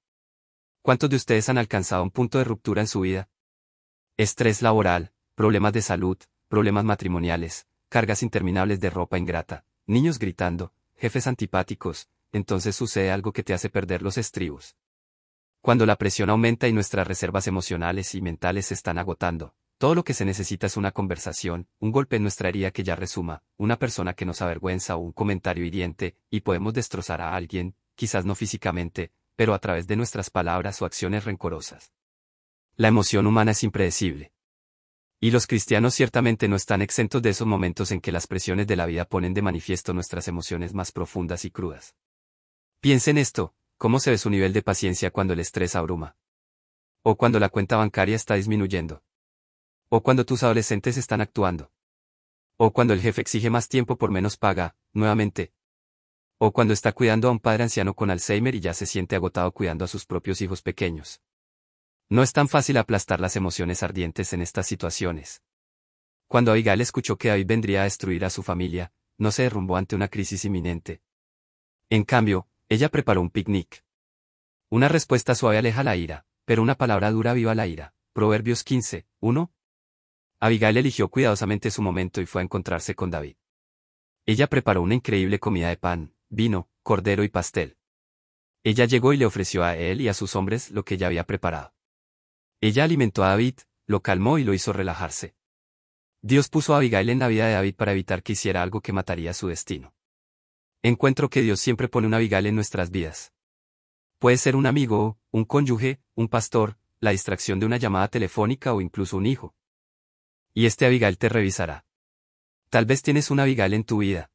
¿Cuántos 0.81 1.11
de 1.11 1.17
ustedes 1.17 1.51
han 1.51 1.59
alcanzado 1.59 2.05
un 2.05 2.11
punto 2.11 2.39
de 2.39 2.45
ruptura 2.45 2.81
en 2.81 2.89
su 2.89 3.01
vida? 3.01 3.29
Estrés 4.17 4.63
laboral, 4.63 5.13
problemas 5.35 5.75
de 5.75 5.83
salud, 5.83 6.17
problemas 6.49 6.87
matrimoniales, 6.87 7.69
cargas 7.89 8.23
interminables 8.23 8.81
de 8.81 8.91
ropa 8.91 9.19
ingrata, 9.19 9.65
niños 9.87 10.19
gritando, 10.19 10.73
jefes 10.97 11.27
antipáticos, 11.27 12.09
entonces 12.33 12.77
sucede 12.77 13.11
algo 13.11 13.33
que 13.33 13.43
te 13.43 13.55
hace 13.55 13.71
perder 13.71 14.03
los 14.03 14.19
estribos. 14.19 14.77
Cuando 15.61 15.87
la 15.87 15.97
presión 15.97 16.31
aumenta 16.31 16.69
y 16.69 16.73
nuestras 16.73 17.07
reservas 17.07 17.47
emocionales 17.47 18.15
y 18.15 18.21
mentales 18.21 18.67
se 18.67 18.75
están 18.75 18.99
agotando, 18.99 19.55
todo 19.79 19.95
lo 19.95 20.05
que 20.05 20.15
se 20.15 20.25
necesita 20.25 20.67
es 20.67 20.77
una 20.77 20.91
conversación, 20.91 21.69
un 21.79 21.93
golpe 21.93 22.17
en 22.17 22.23
nuestra 22.23 22.49
herida 22.49 22.71
que 22.71 22.83
ya 22.83 22.97
resuma, 22.97 23.43
una 23.57 23.79
persona 23.79 24.15
que 24.15 24.25
nos 24.25 24.43
avergüenza 24.43 24.97
o 24.97 24.99
un 24.99 25.13
comentario 25.13 25.65
hiriente, 25.65 26.17
y 26.31 26.41
podemos 26.41 26.75
destrozar 26.75 27.21
a 27.21 27.35
alguien, 27.35 27.77
quizás 27.95 28.25
no 28.25 28.35
físicamente, 28.35 29.13
pero 29.37 29.55
a 29.55 29.61
través 29.61 29.87
de 29.87 29.97
nuestras 29.97 30.31
palabras 30.31 30.83
o 30.83 30.85
acciones 30.85 31.25
rencorosas. 31.25 31.93
La 32.75 32.89
emoción 32.89 33.27
humana 33.27 33.53
es 33.53 33.63
impredecible. 33.63 34.33
Y 35.21 35.33
los 35.33 35.47
cristianos 35.47 35.95
ciertamente 35.95 36.47
no 36.47 36.55
están 36.55 36.81
exentos 36.81 37.23
de 37.23 37.31
esos 37.31 37.47
momentos 37.47 37.91
en 37.91 38.01
que 38.01 38.13
las 38.13 38.27
presiones 38.27 38.67
de 38.67 38.77
la 38.77 38.87
vida 38.87 39.05
ponen 39.05 39.35
de 39.35 39.43
manifiesto 39.43 39.93
nuestras 39.93 40.29
emociones 40.29 40.75
más 40.75 40.93
profundas 40.93 41.45
y 41.45 41.51
crudas. 41.51 41.97
Piensen 42.81 43.19
esto, 43.19 43.55
¿cómo 43.77 43.99
se 43.99 44.11
ve 44.11 44.19
su 44.19 44.31
nivel 44.31 44.53
de 44.53 44.63
paciencia 44.63 45.11
cuando 45.11 45.33
el 45.33 45.41
estrés 45.41 45.75
abruma? 45.75 46.17
O 47.03 47.17
cuando 47.17 47.41
la 47.41 47.49
cuenta 47.49 47.77
bancaria 47.77 48.15
está 48.15 48.35
disminuyendo. 48.35 49.03
O 49.89 50.03
cuando 50.03 50.25
tus 50.25 50.45
adolescentes 50.45 50.97
están 50.97 51.21
actuando. 51.21 51.73
O 52.57 52.73
cuando 52.73 52.95
el 52.95 53.01
jefe 53.01 53.21
exige 53.21 53.51
más 53.51 53.69
tiempo 53.69 53.97
por 53.97 54.11
menos 54.11 54.37
paga, 54.37 54.77
nuevamente, 54.93 55.53
o 56.41 56.53
cuando 56.53 56.73
está 56.73 56.93
cuidando 56.93 57.27
a 57.27 57.33
un 57.33 57.41
padre 57.41 57.65
anciano 57.65 57.95
con 57.95 58.11
Alzheimer 58.11 58.55
y 58.55 58.61
ya 58.61 58.73
se 58.73 58.87
siente 58.87 59.17
agotado 59.17 59.51
cuidando 59.51 59.85
a 59.85 59.89
sus 59.89 60.07
propios 60.07 60.41
hijos 60.41 60.63
pequeños. 60.63 61.21
No 62.11 62.23
es 62.23 62.33
tan 62.33 62.49
fácil 62.49 62.79
aplastar 62.79 63.21
las 63.21 63.37
emociones 63.37 63.83
ardientes 63.83 64.33
en 64.33 64.41
estas 64.41 64.67
situaciones. 64.67 65.43
Cuando 66.27 66.53
Abigail 66.53 66.81
escuchó 66.81 67.19
que 67.19 67.29
David 67.29 67.47
vendría 67.47 67.83
a 67.83 67.85
destruir 67.85 68.25
a 68.25 68.31
su 68.31 68.43
familia, 68.43 68.93
no 69.19 69.31
se 69.31 69.43
derrumbó 69.43 69.77
ante 69.77 69.95
una 69.95 70.09
crisis 70.09 70.45
inminente. 70.47 71.03
En 71.91 72.05
cambio, 72.05 72.49
ella 72.69 72.89
preparó 72.89 73.21
un 73.21 73.29
picnic. 73.29 73.85
Una 74.71 74.89
respuesta 74.89 75.35
suave 75.35 75.59
aleja 75.59 75.85
la 75.85 75.97
ira, 75.97 76.27
pero 76.47 76.63
una 76.63 76.77
palabra 76.77 77.11
dura 77.11 77.35
viva 77.35 77.55
la 77.55 77.67
ira. 77.67 77.95
Proverbios 78.15 78.65
15, 78.65 79.07
1. 79.21 79.53
Abigail 80.41 80.77
eligió 80.79 81.09
cuidadosamente 81.11 81.71
su 81.71 81.83
momento 81.83 82.23
y 82.23 82.27
fue 82.27 82.41
a 82.41 82.45
encontrarse 82.45 82.95
con 82.95 83.11
David. 83.11 83.37
Ella 84.25 84.47
preparó 84.47 84.81
una 84.83 84.95
increíble 84.95 85.39
comida 85.39 85.69
de 85.69 85.77
pan, 85.77 86.15
vino, 86.29 86.71
cordero 86.83 87.23
y 87.23 87.29
pastel. 87.29 87.77
Ella 88.65 88.87
llegó 88.87 89.13
y 89.13 89.19
le 89.19 89.27
ofreció 89.27 89.63
a 89.63 89.77
él 89.77 90.01
y 90.01 90.09
a 90.09 90.15
sus 90.15 90.37
hombres 90.37 90.71
lo 90.71 90.85
que 90.85 90.95
ella 90.95 91.07
había 91.07 91.25
preparado. 91.25 91.75
Ella 92.61 92.85
alimentó 92.85 93.23
a 93.23 93.29
David, 93.29 93.55
lo 93.87 94.03
calmó 94.03 94.39
y 94.39 94.45
lo 94.45 94.53
hizo 94.53 94.73
relajarse. 94.73 95.35
Dios 96.23 96.49
puso 96.49 96.75
a 96.75 96.79
Abigail 96.79 97.09
en 97.11 97.21
la 97.21 97.29
vida 97.29 97.47
de 97.47 97.53
David 97.53 97.77
para 97.77 97.93
evitar 97.93 98.23
que 98.23 98.33
hiciera 98.33 98.63
algo 98.63 98.81
que 98.81 98.93
mataría 98.93 99.33
su 99.33 99.47
destino. 99.47 99.95
Encuentro 100.83 101.31
que 101.31 101.43
Dios 101.43 101.61
siempre 101.61 101.89
pone 101.89 102.09
una 102.09 102.17
Abigail 102.17 102.47
en 102.47 102.57
nuestras 102.57 102.91
vidas. 102.91 103.33
Puede 104.19 104.37
ser 104.37 104.57
un 104.57 104.67
amigo, 104.67 105.19
un 105.31 105.45
cónyuge, 105.45 106.01
un 106.17 106.27
pastor, 106.27 106.77
la 106.99 107.13
distracción 107.13 107.61
de 107.61 107.67
una 107.67 107.77
llamada 107.77 108.09
telefónica 108.09 108.75
o 108.75 108.81
incluso 108.81 109.17
un 109.17 109.27
hijo. 109.27 109.55
Y 110.53 110.67
este 110.67 110.87
Abigail 110.87 111.19
te 111.19 111.29
revisará. 111.29 111.87
Tal 112.71 112.85
vez 112.85 113.03
tienes 113.03 113.31
una 113.31 113.45
Abigail 113.45 113.75
en 113.75 113.85
tu 113.85 113.99
vida. 113.99 114.33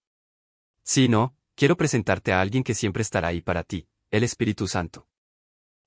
Si 0.84 1.10
no, 1.10 1.36
quiero 1.56 1.76
presentarte 1.76 2.32
a 2.32 2.40
alguien 2.40 2.64
que 2.64 2.74
siempre 2.74 3.02
estará 3.02 3.28
ahí 3.28 3.42
para 3.42 3.64
ti, 3.64 3.90
el 4.10 4.24
Espíritu 4.24 4.68
Santo. 4.68 5.10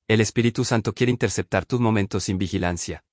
El 0.08 0.20
Espíritu 0.20 0.64
Santo 0.64 0.92
quiere 0.92 1.10
interceptar 1.10 1.66
tus 1.66 1.80
momentos 1.80 2.22
sin 2.22 2.38
vigilancia. 2.38 3.04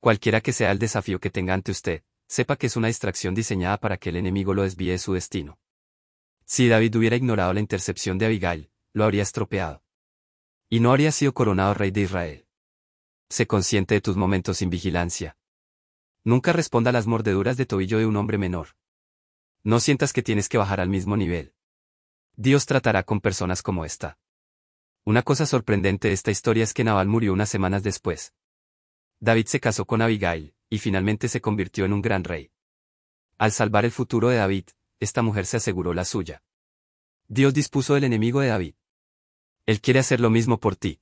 Cualquiera 0.00 0.40
que 0.40 0.54
sea 0.54 0.70
el 0.70 0.78
desafío 0.78 1.20
que 1.20 1.28
tenga 1.28 1.52
ante 1.52 1.72
usted, 1.72 2.04
sepa 2.26 2.56
que 2.56 2.68
es 2.68 2.76
una 2.76 2.88
distracción 2.88 3.34
diseñada 3.34 3.76
para 3.76 3.98
que 3.98 4.08
el 4.08 4.16
enemigo 4.16 4.54
lo 4.54 4.62
desvíe 4.62 4.92
de 4.92 4.98
su 4.98 5.12
destino. 5.12 5.58
Si 6.46 6.68
David 6.68 6.96
hubiera 6.96 7.16
ignorado 7.16 7.52
la 7.52 7.60
intercepción 7.60 8.16
de 8.16 8.24
Abigail, 8.24 8.70
lo 8.94 9.04
habría 9.04 9.22
estropeado. 9.22 9.82
Y 10.70 10.80
no 10.80 10.90
habría 10.90 11.12
sido 11.12 11.34
coronado 11.34 11.74
rey 11.74 11.90
de 11.90 12.00
Israel. 12.00 12.46
Sé 13.28 13.46
consciente 13.46 13.94
de 13.94 14.00
tus 14.00 14.16
momentos 14.16 14.56
sin 14.56 14.70
vigilancia. 14.70 15.36
Nunca 16.24 16.54
responda 16.54 16.90
a 16.90 16.92
las 16.94 17.06
mordeduras 17.06 17.58
de 17.58 17.66
tobillo 17.66 17.98
de 17.98 18.06
un 18.06 18.16
hombre 18.16 18.38
menor. 18.38 18.68
No 19.64 19.80
sientas 19.80 20.14
que 20.14 20.22
tienes 20.22 20.48
que 20.48 20.56
bajar 20.56 20.80
al 20.80 20.88
mismo 20.88 21.18
nivel. 21.18 21.52
Dios 22.36 22.64
tratará 22.64 23.02
con 23.02 23.20
personas 23.20 23.62
como 23.62 23.84
esta. 23.84 24.18
Una 25.06 25.22
cosa 25.22 25.46
sorprendente 25.46 26.08
de 26.08 26.14
esta 26.14 26.32
historia 26.32 26.64
es 26.64 26.74
que 26.74 26.82
Nabal 26.82 27.06
murió 27.06 27.32
unas 27.32 27.48
semanas 27.48 27.84
después. 27.84 28.34
David 29.20 29.46
se 29.46 29.60
casó 29.60 29.84
con 29.84 30.02
Abigail, 30.02 30.52
y 30.68 30.78
finalmente 30.78 31.28
se 31.28 31.40
convirtió 31.40 31.84
en 31.84 31.92
un 31.92 32.02
gran 32.02 32.24
rey. 32.24 32.50
Al 33.38 33.52
salvar 33.52 33.84
el 33.84 33.92
futuro 33.92 34.30
de 34.30 34.38
David, 34.38 34.64
esta 34.98 35.22
mujer 35.22 35.46
se 35.46 35.58
aseguró 35.58 35.94
la 35.94 36.04
suya. 36.04 36.42
Dios 37.28 37.54
dispuso 37.54 37.96
el 37.96 38.02
enemigo 38.02 38.40
de 38.40 38.48
David. 38.48 38.74
Él 39.64 39.80
quiere 39.80 40.00
hacer 40.00 40.18
lo 40.18 40.28
mismo 40.28 40.58
por 40.58 40.74
ti. 40.74 41.00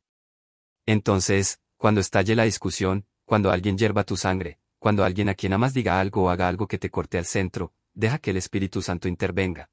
Entonces, 0.85 1.63
cuando 1.79 2.03
estalle 2.03 2.37
la 2.37 2.45
discusión, 2.45 3.07
cuando 3.25 3.51
alguien 3.51 3.79
hierva 3.79 4.05
tu 4.05 4.19
sangre, 4.19 4.59
cuando 4.79 5.03
alguien 5.03 5.31
a 5.31 5.35
quien 5.35 5.55
amas 5.55 5.73
diga 5.73 5.99
algo 5.99 6.25
o 6.25 6.29
haga 6.29 6.47
algo 6.47 6.69
que 6.69 6.77
te 6.77 6.91
corte 6.91 7.17
al 7.17 7.25
centro, 7.25 7.73
deja 7.95 8.19
que 8.19 8.33
el 8.33 8.37
Espíritu 8.37 8.83
Santo 8.83 9.09
intervenga. 9.09 9.71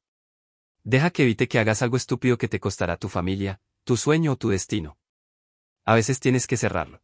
Deja 0.86 1.10
que 1.10 1.24
evite 1.24 1.50
que 1.50 1.60
hagas 1.60 1.82
algo 1.82 1.98
estúpido 1.98 2.38
que 2.38 2.48
te 2.48 2.62
costará 2.62 2.96
tu 2.96 3.10
familia, 3.10 3.60
tu 3.84 3.98
sueño 3.98 4.34
o 4.34 4.36
tu 4.36 4.50
destino. 4.50 4.98
A 5.86 5.96
veces 5.96 6.20
tienes 6.20 6.46
que 6.46 6.58
cerrarlo. 6.58 7.02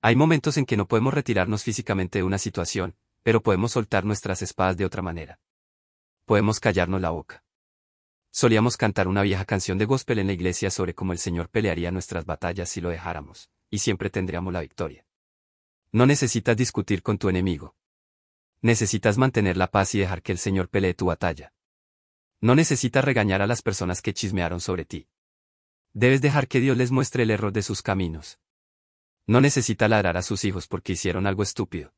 Hay 0.00 0.16
momentos 0.16 0.56
en 0.56 0.64
que 0.64 0.76
no 0.76 0.88
podemos 0.88 1.12
retirarnos 1.12 1.62
físicamente 1.62 2.18
de 2.18 2.24
una 2.24 2.38
situación, 2.38 2.96
pero 3.22 3.42
podemos 3.42 3.72
soltar 3.72 4.04
nuestras 4.04 4.42
espadas 4.42 4.76
de 4.76 4.84
otra 4.84 5.02
manera. 5.02 5.38
Podemos 6.24 6.60
callarnos 6.60 7.00
la 7.00 7.10
boca. 7.10 7.44
Solíamos 8.30 8.78
cantar 8.78 9.06
una 9.06 9.22
vieja 9.22 9.44
canción 9.44 9.76
de 9.76 9.84
gospel 9.84 10.18
en 10.18 10.28
la 10.28 10.32
iglesia 10.32 10.70
sobre 10.70 10.94
cómo 10.94 11.12
el 11.12 11.18
Señor 11.18 11.50
pelearía 11.50 11.90
nuestras 11.90 12.24
batallas 12.24 12.70
si 12.70 12.80
lo 12.80 12.88
dejáramos, 12.88 13.50
y 13.70 13.78
siempre 13.78 14.08
tendríamos 14.08 14.52
la 14.52 14.62
victoria. 14.62 15.04
No 15.92 16.06
necesitas 16.06 16.56
discutir 16.56 17.02
con 17.02 17.18
tu 17.18 17.28
enemigo. 17.28 17.76
Necesitas 18.62 19.18
mantener 19.18 19.58
la 19.58 19.70
paz 19.70 19.94
y 19.94 19.98
dejar 19.98 20.22
que 20.22 20.32
el 20.32 20.38
Señor 20.38 20.70
pelee 20.70 20.94
tu 20.94 21.06
batalla. 21.06 21.52
No 22.40 22.54
necesitas 22.54 23.04
regañar 23.04 23.42
a 23.42 23.46
las 23.46 23.60
personas 23.60 24.00
que 24.00 24.14
chismearon 24.14 24.60
sobre 24.60 24.86
ti. 24.86 25.06
Debes 25.94 26.22
dejar 26.22 26.48
que 26.48 26.60
Dios 26.60 26.76
les 26.76 26.90
muestre 26.90 27.22
el 27.24 27.30
error 27.30 27.52
de 27.52 27.62
sus 27.62 27.82
caminos. 27.82 28.38
No 29.26 29.40
necesita 29.40 29.88
ladrar 29.88 30.16
a 30.16 30.22
sus 30.22 30.44
hijos 30.44 30.66
porque 30.66 30.94
hicieron 30.94 31.26
algo 31.26 31.42
estúpido. 31.42 31.94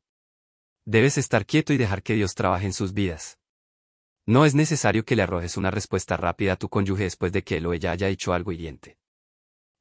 Debes 0.83 1.17
estar 1.17 1.45
quieto 1.45 1.71
y 1.71 1.77
dejar 1.77 2.03
que 2.03 2.13
Dios 2.13 2.35
trabaje 2.35 2.65
en 2.65 2.73
sus 2.73 2.93
vidas. 2.93 3.39
No 4.25 4.43
es 4.45 4.53
necesario 4.53 5.05
que 5.05 5.15
le 5.15 5.23
arrojes 5.23 5.55
una 5.55 5.71
respuesta 5.71 6.17
rápida 6.17 6.53
a 6.53 6.55
tu 6.57 6.67
cónyuge 6.67 7.03
después 7.03 7.31
de 7.31 7.43
que 7.43 7.57
él 7.57 7.65
o 7.67 7.73
ella 7.73 7.91
haya 7.91 8.07
dicho 8.07 8.33
algo 8.33 8.51
hiriente. 8.51 8.97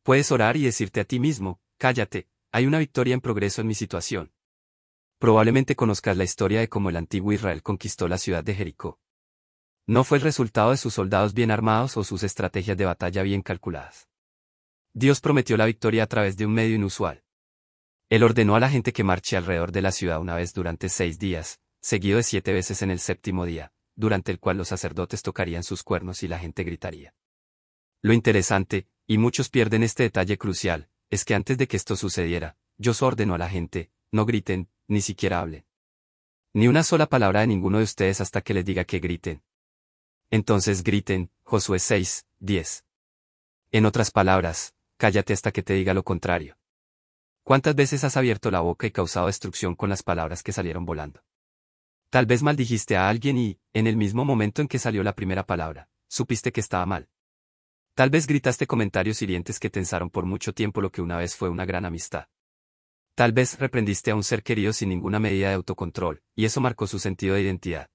Puedes 0.05 0.31
orar 0.31 0.57
y 0.57 0.63
decirte 0.63 1.01
a 1.01 1.05
ti 1.05 1.19
mismo, 1.19 1.61
cállate, 1.77 2.29
hay 2.53 2.67
una 2.67 2.79
victoria 2.79 3.15
en 3.15 3.21
progreso 3.21 3.63
en 3.63 3.67
mi 3.67 3.75
situación. 3.75 4.33
Probablemente 5.19 5.75
conozcas 5.75 6.17
la 6.17 6.25
historia 6.25 6.61
de 6.61 6.69
cómo 6.69 6.89
el 6.91 6.97
antiguo 6.97 7.33
Israel 7.33 7.63
conquistó 7.63 8.07
la 8.07 8.19
ciudad 8.19 8.45
de 8.45 8.55
Jericó. 8.55 9.01
No 9.87 10.03
fue 10.03 10.17
el 10.19 10.23
resultado 10.23 10.71
de 10.71 10.79
sus 10.79 10.95
soldados 10.95 11.35
bien 11.35 11.51
armados 11.51 11.97
o 11.99 12.05
sus 12.05 12.23
estrategias 12.23 12.77
de 12.77 12.87
batalla 12.87 13.23
bien 13.23 13.43
calculadas. 13.43 14.09
Dios 14.95 15.21
prometió 15.21 15.57
la 15.57 15.67
victoria 15.67 16.05
a 16.05 16.07
través 16.07 16.37
de 16.37 16.47
un 16.47 16.55
medio 16.55 16.75
inusual. 16.75 17.23
Él 18.09 18.23
ordenó 18.23 18.57
a 18.57 18.61
la 18.61 18.71
gente 18.71 18.93
que 18.93 19.05
marche 19.05 19.37
alrededor 19.37 19.73
de 19.73 19.83
la 19.83 19.93
ciudad 19.93 20.21
una 20.21 20.37
vez 20.37 20.55
durante 20.55 20.89
seis 20.89 21.19
días, 21.19 21.61
seguido 21.81 22.17
de 22.17 22.23
siete 22.23 22.53
veces 22.53 22.81
en 22.81 22.91
el 22.91 22.99
séptimo 22.99 23.45
día, 23.45 23.73
durante 23.95 24.33
el 24.33 24.39
cual 24.39 24.57
los 24.57 24.69
sacerdotes 24.69 25.23
tocarían 25.23 25.65
sus 25.65 25.83
cuernos 25.83 26.23
y 26.23 26.29
la 26.29 26.39
gente 26.39 26.65
gritaría. 26.65 27.15
Lo 28.01 28.13
interesante, 28.13 28.87
y 29.07 29.19
muchos 29.19 29.51
pierden 29.51 29.83
este 29.83 30.05
detalle 30.05 30.39
crucial, 30.39 30.89
es 31.11 31.25
que 31.25 31.35
antes 31.35 31.59
de 31.59 31.69
que 31.69 31.77
esto 31.77 31.97
sucediera, 31.97 32.57
Dios 32.79 33.03
ordenó 33.03 33.35
a 33.35 33.39
la 33.39 33.51
gente, 33.51 33.91
no 34.13 34.25
griten, 34.25 34.71
ni 34.89 35.01
siquiera 35.01 35.41
hablen. 35.41 35.67
Ni 36.55 36.69
una 36.69 36.85
sola 36.85 37.07
palabra 37.07 37.41
de 37.41 37.49
ninguno 37.49 37.79
de 37.79 37.85
ustedes 37.85 38.21
hasta 38.21 38.41
que 38.41 38.55
les 38.55 38.65
diga 38.65 38.85
que 38.85 39.01
griten. 39.01 39.43
Entonces 40.31 40.83
griten, 40.83 41.31
Josué 41.43 41.79
6, 41.79 42.27
10. 42.41 42.85
En 43.73 43.87
otras 43.87 44.11
palabras, 44.11 44.75
cállate 44.97 45.33
hasta 45.33 45.53
que 45.53 45.63
te 45.63 45.75
diga 45.75 45.95
lo 45.95 46.05
contrario. 46.05 46.57
¿Cuántas 47.43 47.75
veces 47.75 48.05
has 48.05 48.17
abierto 48.17 48.51
la 48.51 48.61
boca 48.61 48.87
y 48.87 48.91
causado 48.91 49.27
destrucción 49.27 49.75
con 49.75 49.91
las 49.91 50.03
palabras 50.03 50.43
que 50.43 50.53
salieron 50.53 50.87
volando? 50.87 51.23
Tal 52.09 52.27
vez 52.27 52.43
maldijiste 52.43 52.97
a 52.97 53.09
alguien 53.09 53.37
y, 53.37 53.59
en 53.73 53.87
el 53.87 53.97
mismo 53.97 54.25
momento 54.25 54.63
en 54.63 54.69
que 54.69 54.79
salió 54.79 55.03
la 55.03 55.15
primera 55.15 55.45
palabra, 55.45 55.89
supiste 56.09 56.53
que 56.53 56.61
estaba 56.61 56.87
mal. 56.87 57.09
Tal 57.95 58.11
vez 58.11 58.27
gritaste 58.27 58.67
comentarios 58.67 59.21
hirientes 59.21 59.61
que 59.61 59.71
tensaron 59.71 60.11
por 60.11 60.25
mucho 60.25 60.55
tiempo 60.55 60.81
lo 60.81 60.91
que 60.91 61.03
una 61.03 61.17
vez 61.17 61.37
fue 61.37 61.49
una 61.49 61.65
gran 61.65 61.85
amistad. 61.85 62.27
Tal 63.15 63.33
vez 63.33 63.59
reprendiste 63.59 64.11
a 64.11 64.17
un 64.17 64.25
ser 64.25 64.43
querido 64.43 64.73
sin 64.73 64.89
ninguna 64.89 65.21
medida 65.21 65.49
de 65.49 65.55
autocontrol, 65.55 66.23
y 66.35 66.47
eso 66.47 66.61
marcó 66.61 66.87
su 66.87 66.99
sentido 66.99 67.35
de 67.35 67.43
identidad. 67.43 67.91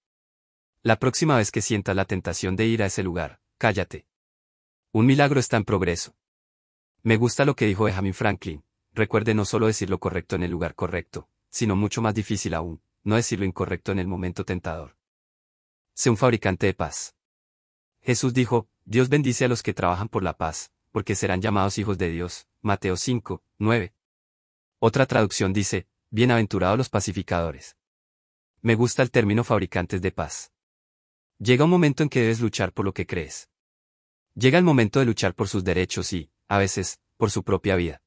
La 0.81 0.97
próxima 0.97 1.35
vez 1.35 1.51
que 1.51 1.61
sientas 1.61 1.93
la 1.93 2.05
tentación 2.05 2.55
de 2.55 2.65
ir 2.65 2.81
a 2.81 2.85
ese 2.85 3.03
lugar, 3.03 3.41
cállate. 3.57 4.07
Un 4.93 5.05
milagro 5.05 5.37
está 5.41 5.57
en 5.57 5.65
progreso. 5.65 6.15
Me 7.03 7.17
gusta 7.17 7.43
lo 7.43 7.53
que 7.53 7.65
dijo 7.65 7.83
Benjamin 7.83 8.13
Franklin, 8.13 8.63
recuerde 8.93 9.33
no 9.33 9.43
solo 9.43 9.67
decir 9.67 9.89
lo 9.89 9.99
correcto 9.99 10.37
en 10.37 10.43
el 10.43 10.51
lugar 10.51 10.75
correcto, 10.75 11.27
sino 11.49 11.75
mucho 11.75 12.01
más 12.01 12.13
difícil 12.15 12.53
aún, 12.53 12.81
no 13.03 13.17
decir 13.17 13.39
lo 13.39 13.45
incorrecto 13.45 13.91
en 13.91 13.99
el 13.99 14.07
momento 14.07 14.45
tentador. 14.45 14.95
Sé 15.95 16.09
un 16.09 16.15
fabricante 16.15 16.67
de 16.67 16.73
paz. 16.73 17.13
Jesús 17.99 18.33
dijo, 18.33 18.69
Dios 18.85 19.09
bendice 19.09 19.43
a 19.43 19.49
los 19.49 19.61
que 19.61 19.73
trabajan 19.73 20.07
por 20.07 20.23
la 20.23 20.37
paz, 20.37 20.71
porque 20.91 21.15
serán 21.15 21.41
llamados 21.41 21.77
hijos 21.77 21.97
de 21.97 22.09
Dios. 22.09 22.47
Mateo 22.61 22.95
5, 22.95 23.43
9. 23.57 23.93
Otra 24.79 25.05
traducción 25.05 25.51
dice, 25.51 25.87
Bienaventurados 26.09 26.77
los 26.77 26.89
pacificadores. 26.89 27.75
Me 28.61 28.75
gusta 28.75 29.03
el 29.03 29.11
término 29.11 29.43
fabricantes 29.43 30.01
de 30.01 30.13
paz. 30.13 30.53
Llega 31.41 31.63
un 31.63 31.69
momento 31.69 32.03
en 32.03 32.09
que 32.09 32.19
debes 32.19 32.41
luchar 32.41 32.73
por 32.73 32.83
lo 32.83 32.93
que 32.93 33.07
crees. 33.07 33.49
Llega 34.35 34.57
el 34.57 34.65
momento 34.65 34.99
de 34.99 35.05
luchar 35.05 35.33
por 35.33 35.47
sus 35.47 35.63
derechos 35.63 36.11
y, 36.11 36.31
a 36.49 36.57
veces, 36.57 36.99
por 37.15 37.31
su 37.31 37.43
propia 37.43 37.77
vida. 37.77 38.01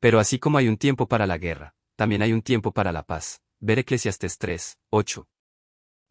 Pero 0.00 0.18
así 0.18 0.40
como 0.40 0.58
hay 0.58 0.66
un 0.66 0.76
tiempo 0.76 1.06
para 1.06 1.28
la 1.28 1.38
guerra, 1.38 1.76
también 1.94 2.22
hay 2.22 2.32
un 2.32 2.42
tiempo 2.42 2.72
para 2.72 2.90
la 2.90 3.04
paz. 3.04 3.40
Ver 3.60 3.78
Eclesiastes 3.78 4.36
3, 4.38 4.78
8. 4.90 5.28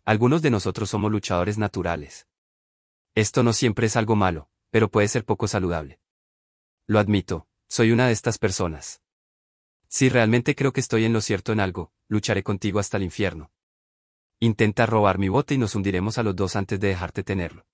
Algunos 0.06 0.42
de 0.42 0.50
nosotros 0.50 0.90
somos 0.90 1.12
luchadores 1.12 1.58
naturales. 1.58 2.26
Esto 3.16 3.44
no 3.44 3.52
siempre 3.52 3.88
es 3.88 3.98
algo 3.98 4.16
malo, 4.16 4.50
pero 4.70 4.90
puede 4.90 5.10
ser 5.10 5.26
poco 5.26 5.46
saludable. 5.46 6.00
Lo 6.88 7.00
admito, 7.00 7.50
soy 7.68 7.92
una 7.92 8.08
de 8.08 8.14
estas 8.14 8.38
personas. 8.38 9.02
Si 9.90 10.08
realmente 10.08 10.56
creo 10.56 10.72
que 10.72 10.80
estoy 10.80 11.04
en 11.04 11.12
lo 11.12 11.20
cierto 11.20 11.52
en 11.52 11.60
algo, 11.60 11.92
lucharé 12.08 12.44
contigo 12.44 12.80
hasta 12.80 12.96
el 12.96 13.04
infierno. 13.04 13.52
Intenta 14.42 14.86
robar 14.86 15.18
mi 15.18 15.28
bote 15.28 15.56
y 15.56 15.58
nos 15.58 15.76
hundiremos 15.76 16.18
a 16.18 16.24
los 16.24 16.34
dos 16.34 16.56
antes 16.56 16.80
de 16.80 16.88
dejarte 16.88 17.24
tenerlo. 17.24 17.66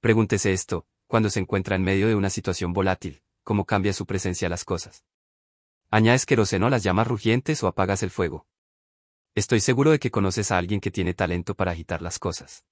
Pregúntese 0.00 0.52
esto, 0.52 0.86
cuando 1.06 1.30
se 1.30 1.40
encuentra 1.40 1.76
en 1.76 1.82
medio 1.82 2.08
de 2.08 2.14
una 2.14 2.28
situación 2.28 2.74
volátil, 2.74 3.22
cómo 3.42 3.64
cambia 3.64 3.94
su 3.94 4.04
presencia 4.04 4.48
a 4.48 4.50
las 4.50 4.66
cosas. 4.66 5.06
¿Añades 5.90 6.26
queroseno 6.26 6.66
a 6.66 6.70
las 6.70 6.82
llamas 6.82 7.06
rugientes 7.06 7.62
o 7.62 7.68
apagas 7.68 8.02
el 8.02 8.10
fuego? 8.10 8.46
Estoy 9.34 9.60
seguro 9.60 9.90
de 9.90 9.98
que 9.98 10.10
conoces 10.10 10.50
a 10.50 10.58
alguien 10.58 10.80
que 10.80 10.90
tiene 10.90 11.14
talento 11.14 11.54
para 11.54 11.72
agitar 11.72 12.02
las 12.02 12.18
cosas. 12.18 12.66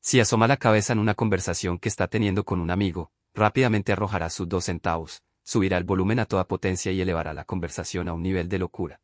Si 0.00 0.20
asoma 0.20 0.46
la 0.46 0.58
cabeza 0.58 0.92
en 0.92 1.00
una 1.00 1.14
conversación 1.14 1.76
que 1.80 1.88
está 1.88 2.06
teniendo 2.06 2.44
con 2.44 2.60
un 2.60 2.70
amigo, 2.70 3.10
rápidamente 3.34 3.90
arrojará 3.90 4.30
sus 4.30 4.48
dos 4.48 4.66
centavos, 4.66 5.24
subirá 5.42 5.76
el 5.76 5.82
volumen 5.82 6.20
a 6.20 6.26
toda 6.26 6.46
potencia 6.46 6.92
y 6.92 7.00
elevará 7.00 7.34
la 7.34 7.44
conversación 7.44 8.06
a 8.08 8.12
un 8.12 8.22
nivel 8.22 8.48
de 8.48 8.60
locura. 8.60 9.00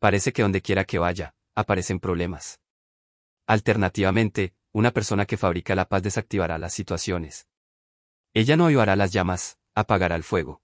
Parece 0.00 0.32
que 0.32 0.42
donde 0.42 0.62
quiera 0.62 0.84
que 0.84 0.98
vaya, 0.98 1.36
aparecen 1.54 2.00
problemas. 2.00 2.60
Alternativamente, 3.46 4.54
una 4.72 4.92
persona 4.92 5.26
que 5.26 5.36
fabrica 5.36 5.74
la 5.74 5.88
paz 5.88 6.02
desactivará 6.02 6.58
las 6.58 6.72
situaciones. 6.72 7.48
Ella 8.32 8.56
no 8.56 8.66
avivará 8.66 8.94
las 8.94 9.12
llamas, 9.12 9.58
apagará 9.74 10.14
el 10.14 10.22
fuego. 10.22 10.62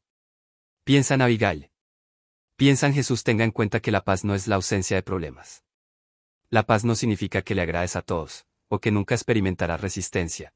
Piensa 0.84 1.14
en 1.14 1.22
Abigail. 1.22 1.70
Piensa 2.56 2.86
en 2.86 2.94
Jesús 2.94 3.24
tenga 3.24 3.44
en 3.44 3.50
cuenta 3.50 3.80
que 3.80 3.90
la 3.90 4.04
paz 4.04 4.24
no 4.24 4.34
es 4.34 4.46
la 4.46 4.56
ausencia 4.56 4.96
de 4.96 5.02
problemas. 5.02 5.64
La 6.48 6.62
paz 6.62 6.84
no 6.84 6.94
significa 6.94 7.42
que 7.42 7.56
le 7.56 7.62
agrades 7.62 7.96
a 7.96 8.02
todos, 8.02 8.46
o 8.68 8.80
que 8.80 8.92
nunca 8.92 9.14
experimentará 9.14 9.76
resistencia. 9.76 10.54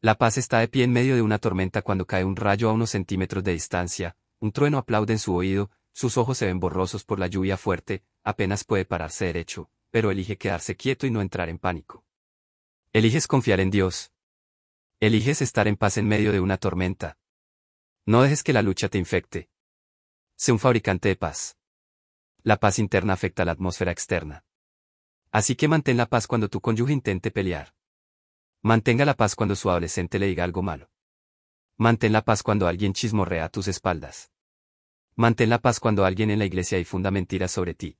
La 0.00 0.16
paz 0.16 0.36
está 0.36 0.58
de 0.58 0.68
pie 0.68 0.84
en 0.84 0.92
medio 0.92 1.14
de 1.14 1.22
una 1.22 1.38
tormenta 1.38 1.82
cuando 1.82 2.06
cae 2.06 2.24
un 2.24 2.36
rayo 2.36 2.68
a 2.68 2.72
unos 2.72 2.90
centímetros 2.90 3.44
de 3.44 3.52
distancia, 3.52 4.16
un 4.40 4.52
trueno 4.52 4.78
aplaude 4.78 5.12
en 5.12 5.18
su 5.18 5.34
oído, 5.34 5.70
sus 5.92 6.18
ojos 6.18 6.36
se 6.38 6.46
ven 6.46 6.60
borrosos 6.60 7.04
por 7.04 7.18
la 7.18 7.28
lluvia 7.28 7.56
fuerte, 7.56 8.02
apenas 8.26 8.64
puede 8.64 8.84
pararse 8.84 9.26
derecho, 9.26 9.70
pero 9.92 10.10
elige 10.10 10.36
quedarse 10.36 10.74
quieto 10.74 11.06
y 11.06 11.10
no 11.12 11.22
entrar 11.22 11.48
en 11.48 11.58
pánico. 11.58 12.04
Eliges 12.92 13.28
confiar 13.28 13.60
en 13.60 13.70
Dios. 13.70 14.12
Eliges 14.98 15.42
estar 15.42 15.68
en 15.68 15.76
paz 15.76 15.96
en 15.96 16.08
medio 16.08 16.32
de 16.32 16.40
una 16.40 16.56
tormenta. 16.56 17.18
No 18.04 18.22
dejes 18.22 18.42
que 18.42 18.52
la 18.52 18.62
lucha 18.62 18.88
te 18.88 18.98
infecte. 18.98 19.48
Sé 20.34 20.50
un 20.50 20.58
fabricante 20.58 21.08
de 21.08 21.14
paz. 21.14 21.56
La 22.42 22.56
paz 22.56 22.80
interna 22.80 23.12
afecta 23.12 23.44
la 23.44 23.52
atmósfera 23.52 23.92
externa. 23.92 24.44
Así 25.30 25.54
que 25.54 25.68
mantén 25.68 25.96
la 25.96 26.06
paz 26.06 26.26
cuando 26.26 26.48
tu 26.48 26.60
cónyuge 26.60 26.92
intente 26.92 27.30
pelear. 27.30 27.74
Mantenga 28.60 29.04
la 29.04 29.14
paz 29.14 29.36
cuando 29.36 29.54
su 29.54 29.70
adolescente 29.70 30.18
le 30.18 30.26
diga 30.26 30.42
algo 30.42 30.62
malo. 30.62 30.90
Mantén 31.76 32.12
la 32.12 32.22
paz 32.22 32.42
cuando 32.42 32.66
alguien 32.66 32.92
chismorrea 32.92 33.44
a 33.44 33.50
tus 33.50 33.68
espaldas. 33.68 34.32
Mantén 35.14 35.48
la 35.48 35.60
paz 35.60 35.78
cuando 35.78 36.04
alguien 36.04 36.30
en 36.30 36.40
la 36.40 36.44
iglesia 36.44 36.76
difunda 36.76 37.12
mentiras 37.12 37.52
sobre 37.52 37.74
ti. 37.74 37.96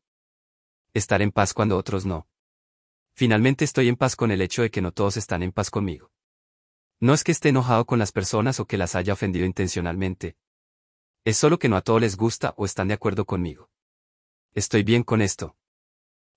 Estar 0.96 1.20
en 1.20 1.30
paz 1.30 1.52
cuando 1.52 1.76
otros 1.76 2.06
no. 2.06 2.26
Finalmente 3.12 3.66
estoy 3.66 3.88
en 3.88 3.96
paz 3.96 4.16
con 4.16 4.30
el 4.30 4.40
hecho 4.40 4.62
de 4.62 4.70
que 4.70 4.80
no 4.80 4.92
todos 4.92 5.18
están 5.18 5.42
en 5.42 5.52
paz 5.52 5.68
conmigo. 5.68 6.11
No 7.00 7.12
es 7.12 7.22
que 7.22 7.32
esté 7.32 7.50
enojado 7.50 7.85
con 7.85 7.98
las 7.98 8.12
personas 8.12 8.61
o 8.61 8.66
que 8.66 8.78
las 8.78 8.94
haya 8.94 9.12
ofendido 9.12 9.44
intencionalmente. 9.44 10.38
Es 11.22 11.37
solo 11.37 11.59
que 11.59 11.68
no 11.68 11.76
a 11.76 11.82
todos 11.82 12.00
les 12.00 12.16
gusta 12.16 12.54
o 12.56 12.64
están 12.64 12.88
de 12.88 12.94
acuerdo 12.94 13.26
conmigo. 13.26 13.68
Estoy 14.54 14.85
bien 14.85 15.02
con 15.02 15.20
esto. 15.20 15.54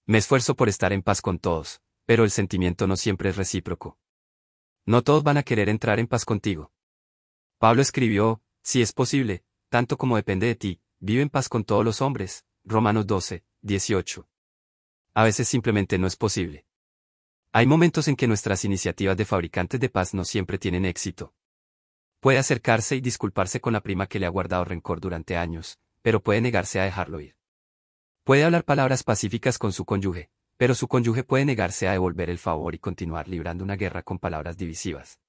Me 0.05 0.17
esfuerzo 0.17 0.57
por 0.57 0.67
estar 0.67 0.91
en 0.91 1.03
paz 1.03 1.21
con 1.21 1.39
todos, 1.39 1.81
pero 2.05 2.25
el 2.25 2.29
sentimiento 2.29 2.85
no 2.85 2.97
siempre 2.97 3.29
es 3.29 3.37
recíproco. 3.37 3.97
No 4.85 5.03
todos 5.03 5.23
van 5.23 5.37
a 5.37 5.43
querer 5.43 5.69
entrar 5.69 5.99
en 5.99 6.07
paz 6.07 6.25
contigo. 6.25 6.73
Pablo 7.59 7.81
escribió, 7.81 8.41
si 8.61 8.81
es 8.81 8.91
posible, 8.91 9.45
tanto 9.69 9.97
como 9.97 10.17
depende 10.17 10.47
de 10.47 10.55
ti, 10.55 10.81
vive 10.99 11.21
en 11.21 11.29
paz 11.29 11.47
con 11.47 11.63
todos 11.63 11.85
los 11.85 12.01
hombres. 12.01 12.43
Romanos 12.65 13.07
12, 13.07 13.45
18. 13.61 14.29
A 15.19 15.25
veces 15.25 15.49
simplemente 15.49 15.97
no 15.97 16.07
es 16.07 16.15
posible. 16.15 16.65
Hay 17.51 17.65
momentos 17.65 18.07
en 18.07 18.15
que 18.15 18.25
nuestras 18.25 18.63
iniciativas 18.63 19.17
de 19.17 19.25
fabricantes 19.25 19.77
de 19.77 19.89
paz 19.89 20.13
no 20.13 20.23
siempre 20.23 20.57
tienen 20.57 20.85
éxito. 20.85 21.33
Puede 22.21 22.37
acercarse 22.37 22.95
y 22.95 23.01
disculparse 23.01 23.59
con 23.59 23.73
la 23.73 23.81
prima 23.81 24.07
que 24.07 24.17
le 24.17 24.27
ha 24.27 24.29
guardado 24.29 24.63
rencor 24.63 25.01
durante 25.01 25.35
años, 25.35 25.77
pero 26.01 26.23
puede 26.23 26.39
negarse 26.39 26.79
a 26.79 26.85
dejarlo 26.85 27.19
ir. 27.19 27.35
Puede 28.23 28.45
hablar 28.45 28.63
palabras 28.63 29.03
pacíficas 29.03 29.57
con 29.57 29.73
su 29.73 29.83
cónyuge, 29.83 30.29
pero 30.55 30.73
su 30.73 30.87
cónyuge 30.87 31.25
puede 31.25 31.43
negarse 31.43 31.89
a 31.89 31.91
devolver 31.91 32.29
el 32.29 32.37
favor 32.37 32.73
y 32.73 32.79
continuar 32.79 33.27
librando 33.27 33.65
una 33.65 33.75
guerra 33.75 34.03
con 34.03 34.19
palabras 34.19 34.55
divisivas. 34.55 35.19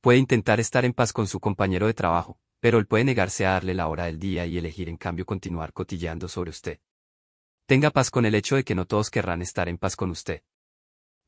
Puede 0.00 0.18
intentar 0.18 0.58
estar 0.58 0.84
en 0.84 0.92
paz 0.92 1.12
con 1.12 1.28
su 1.28 1.38
compañero 1.38 1.86
de 1.86 1.94
trabajo, 1.94 2.40
pero 2.58 2.78
él 2.78 2.88
puede 2.88 3.04
negarse 3.04 3.46
a 3.46 3.50
darle 3.50 3.74
la 3.74 3.86
hora 3.86 4.06
del 4.06 4.18
día 4.18 4.44
y 4.44 4.58
elegir 4.58 4.88
en 4.88 4.96
cambio 4.96 5.24
continuar 5.24 5.72
cotilleando 5.72 6.26
sobre 6.26 6.50
usted. 6.50 6.80
Tenga 7.66 7.90
paz 7.90 8.10
con 8.10 8.26
el 8.26 8.34
hecho 8.34 8.56
de 8.56 8.64
que 8.64 8.74
no 8.74 8.84
todos 8.84 9.08
querrán 9.08 9.40
estar 9.40 9.70
en 9.70 9.78
paz 9.78 9.96
con 9.96 10.10
usted. 10.10 10.42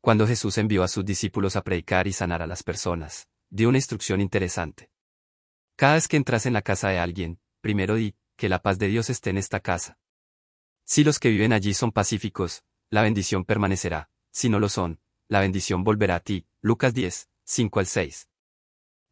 Cuando 0.02 0.26
Jesús 0.26 0.58
envió 0.58 0.82
a 0.82 0.88
sus 0.88 1.02
discípulos 1.02 1.56
a 1.56 1.64
predicar 1.64 2.06
y 2.06 2.12
sanar 2.12 2.42
a 2.42 2.46
las 2.46 2.62
personas, 2.62 3.26
dio 3.48 3.70
una 3.70 3.78
instrucción 3.78 4.20
interesante. 4.20 4.90
Cada 5.76 5.94
vez 5.94 6.08
que 6.08 6.18
entras 6.18 6.44
en 6.44 6.52
la 6.52 6.60
casa 6.60 6.90
de 6.90 6.98
alguien, 6.98 7.40
primero 7.62 7.94
di, 7.94 8.14
que 8.36 8.50
la 8.50 8.60
paz 8.60 8.78
de 8.78 8.88
Dios 8.88 9.08
esté 9.08 9.30
en 9.30 9.38
esta 9.38 9.60
casa. 9.60 9.98
Si 10.84 11.04
los 11.04 11.18
que 11.18 11.30
viven 11.30 11.54
allí 11.54 11.72
son 11.72 11.90
pacíficos, 11.90 12.64
la 12.90 13.00
bendición 13.00 13.46
permanecerá, 13.46 14.10
si 14.30 14.50
no 14.50 14.60
lo 14.60 14.68
son, 14.68 15.00
la 15.28 15.40
bendición 15.40 15.84
volverá 15.84 16.16
a 16.16 16.20
ti. 16.20 16.46
Lucas 16.60 16.92
10, 16.92 17.30
5 17.44 17.80
al 17.80 17.86
6. 17.86 18.28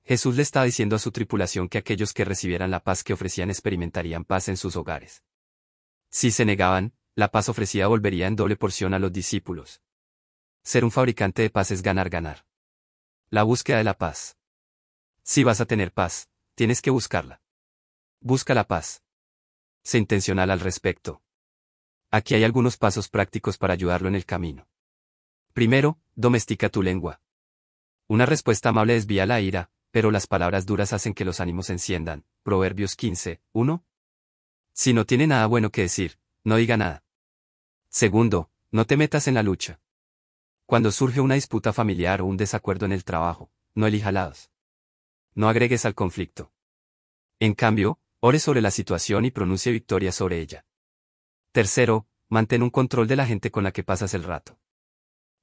Jesús 0.04 0.37
le 0.37 0.42
estaba 0.42 0.66
diciendo 0.66 0.94
a 0.94 0.98
su 0.98 1.10
tripulación 1.10 1.70
que 1.70 1.78
aquellos 1.78 2.12
que 2.12 2.26
recibieran 2.26 2.70
la 2.70 2.84
paz 2.84 3.02
que 3.02 3.14
ofrecían 3.14 3.48
experimentarían 3.48 4.26
paz 4.26 4.48
en 4.48 4.58
sus 4.58 4.76
hogares. 4.76 5.24
Si 6.10 6.30
se 6.30 6.44
negaban, 6.44 6.92
la 7.16 7.31
paz 7.31 7.48
ofrecida 7.48 7.87
volvería 7.87 8.27
en 8.27 8.35
doble 8.35 8.57
porción 8.57 8.92
a 8.92 8.98
los 8.98 9.12
discípulos. 9.12 9.81
Ser 10.62 10.85
un 10.85 10.90
fabricante 10.90 11.42
de 11.42 11.50
paz 11.50 11.70
es 11.70 11.83
ganar-ganar. 11.83 12.44
La 13.31 13.44
búsqueda 13.44 13.79
de 13.79 13.85
la 13.85 13.96
paz. 13.96 14.37
Si 15.22 15.44
vas 15.44 15.61
a 15.61 15.66
tener 15.66 15.92
paz, 15.92 16.29
tienes 16.55 16.83
que 16.83 16.90
buscarla. 16.90 17.40
Busca 18.20 18.55
la 18.55 18.66
paz. 18.66 19.03
Sé 19.83 19.98
intencional 19.98 20.50
al 20.50 20.61
respecto. 20.61 21.22
Aquí 22.11 22.35
hay 22.35 22.44
algunos 22.44 22.77
pasos 22.77 23.09
prácticos 23.09 23.59
para 23.59 23.74
ayudarlo 23.74 24.09
en 24.09 24.14
el 24.14 24.24
camino. 24.24 24.68
Primero, 25.53 26.00
domestica 26.14 26.68
tu 26.68 26.83
lengua. 26.83 27.20
Una 28.09 28.27
respuesta 28.27 28.70
amable 28.70 28.94
desvía 28.94 29.27
la 29.27 29.40
ira, 29.40 29.70
pero 29.90 30.11
las 30.11 30.27
palabras 30.27 30.66
duras 30.66 30.92
hacen 30.92 31.14
que 31.14 31.24
los 31.24 31.40
ánimos 31.40 31.70
enciendan. 31.70 32.24
Proverbios 32.42 32.96
15, 32.96 33.40
1. 33.53 33.85
Si 34.72 34.92
no 34.92 35.07
tiene 35.07 35.27
nada 35.27 35.46
bueno 35.46 35.70
que 35.70 35.83
decir, 35.83 36.18
no 36.42 36.57
diga 36.57 36.77
nada. 36.77 37.04
Segundo, 37.94 38.50
no 38.72 38.87
te 38.87 38.96
metas 38.96 39.28
en 39.28 39.35
la 39.35 39.44
lucha. 39.44 39.80
Cuando 40.66 40.90
surge 40.90 41.20
una 41.20 41.37
disputa 41.37 41.72
familiar 41.72 42.22
o 42.22 42.26
un 42.26 42.37
desacuerdo 42.37 42.87
en 42.87 42.90
el 42.90 43.04
trabajo, 43.04 43.52
no 43.76 43.87
elija 43.87 44.11
lados. 44.11 44.50
No 45.35 45.48
agregues 45.48 45.85
al 45.85 45.94
conflicto. 45.94 46.52
En 47.38 47.54
cambio, 47.54 48.00
ore 48.18 48.40
sobre 48.40 48.62
la 48.62 48.72
situación 48.72 49.26
y 49.26 49.30
pronuncie 49.30 49.70
victoria 49.70 50.11
sobre 50.11 50.40
ella. 50.40 50.66
Tercero, 51.52 52.09
mantén 52.28 52.64
un 52.64 52.70
control 52.70 53.07
de 53.07 53.14
la 53.14 53.26
gente 53.26 53.52
con 53.52 53.62
la 53.62 53.70
que 53.70 53.85
pasas 53.85 54.12
el 54.14 54.24
rato. 54.24 54.59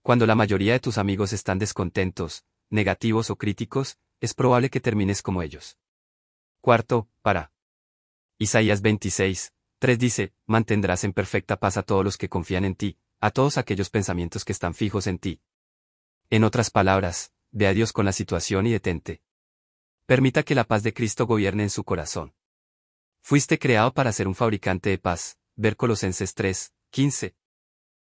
Cuando 0.02 0.26
la 0.26 0.36
mayoría 0.36 0.74
de 0.74 0.82
tus 0.82 0.98
amigos 0.98 1.32
están 1.32 1.58
descontentos, 1.58 2.44
negativos 2.70 3.30
o 3.30 3.38
críticos, 3.38 3.98
es 4.20 4.34
probable 4.34 4.70
que 4.70 4.82
termines 4.82 5.22
como 5.22 5.42
ellos. 5.42 5.78
Cuarto, 6.60 7.08
para. 7.22 7.54
Isaías 8.40 8.82
26, 8.82 9.54
3 9.82 9.98
dice, 9.98 10.32
mantendrás 10.46 11.04
en 11.06 11.12
perfecta 11.12 11.58
paz 11.58 11.76
a 11.76 11.82
todos 11.82 12.06
los 12.06 12.16
que 12.16 12.30
confían 12.30 12.66
en 12.66 12.76
ti, 12.76 13.00
a 13.20 13.32
todos 13.32 13.58
aquellos 13.58 13.90
pensamientos 13.90 14.46
que 14.46 14.52
están 14.52 14.76
fijos 14.76 15.08
en 15.08 15.18
ti. 15.18 15.42
En 16.30 16.44
otras 16.44 16.70
palabras, 16.70 17.34
ve 17.50 17.66
a 17.66 17.74
Dios 17.74 17.92
con 17.92 18.06
la 18.06 18.12
situación 18.12 18.68
y 18.68 18.72
detente. 18.74 19.24
Permita 20.06 20.44
que 20.44 20.54
la 20.54 20.66
paz 20.66 20.84
de 20.84 20.94
Cristo 20.94 21.26
gobierne 21.26 21.64
en 21.64 21.72
su 21.72 21.84
corazón. 21.84 22.36
Fuiste 23.22 23.58
creado 23.58 23.92
para 23.92 24.12
ser 24.12 24.28
un 24.28 24.36
fabricante 24.36 24.92
de 24.92 25.00
paz, 25.00 25.40
ver 25.56 25.76
Colosenses 25.76 26.36
3, 26.36 26.74
15. 26.92 27.36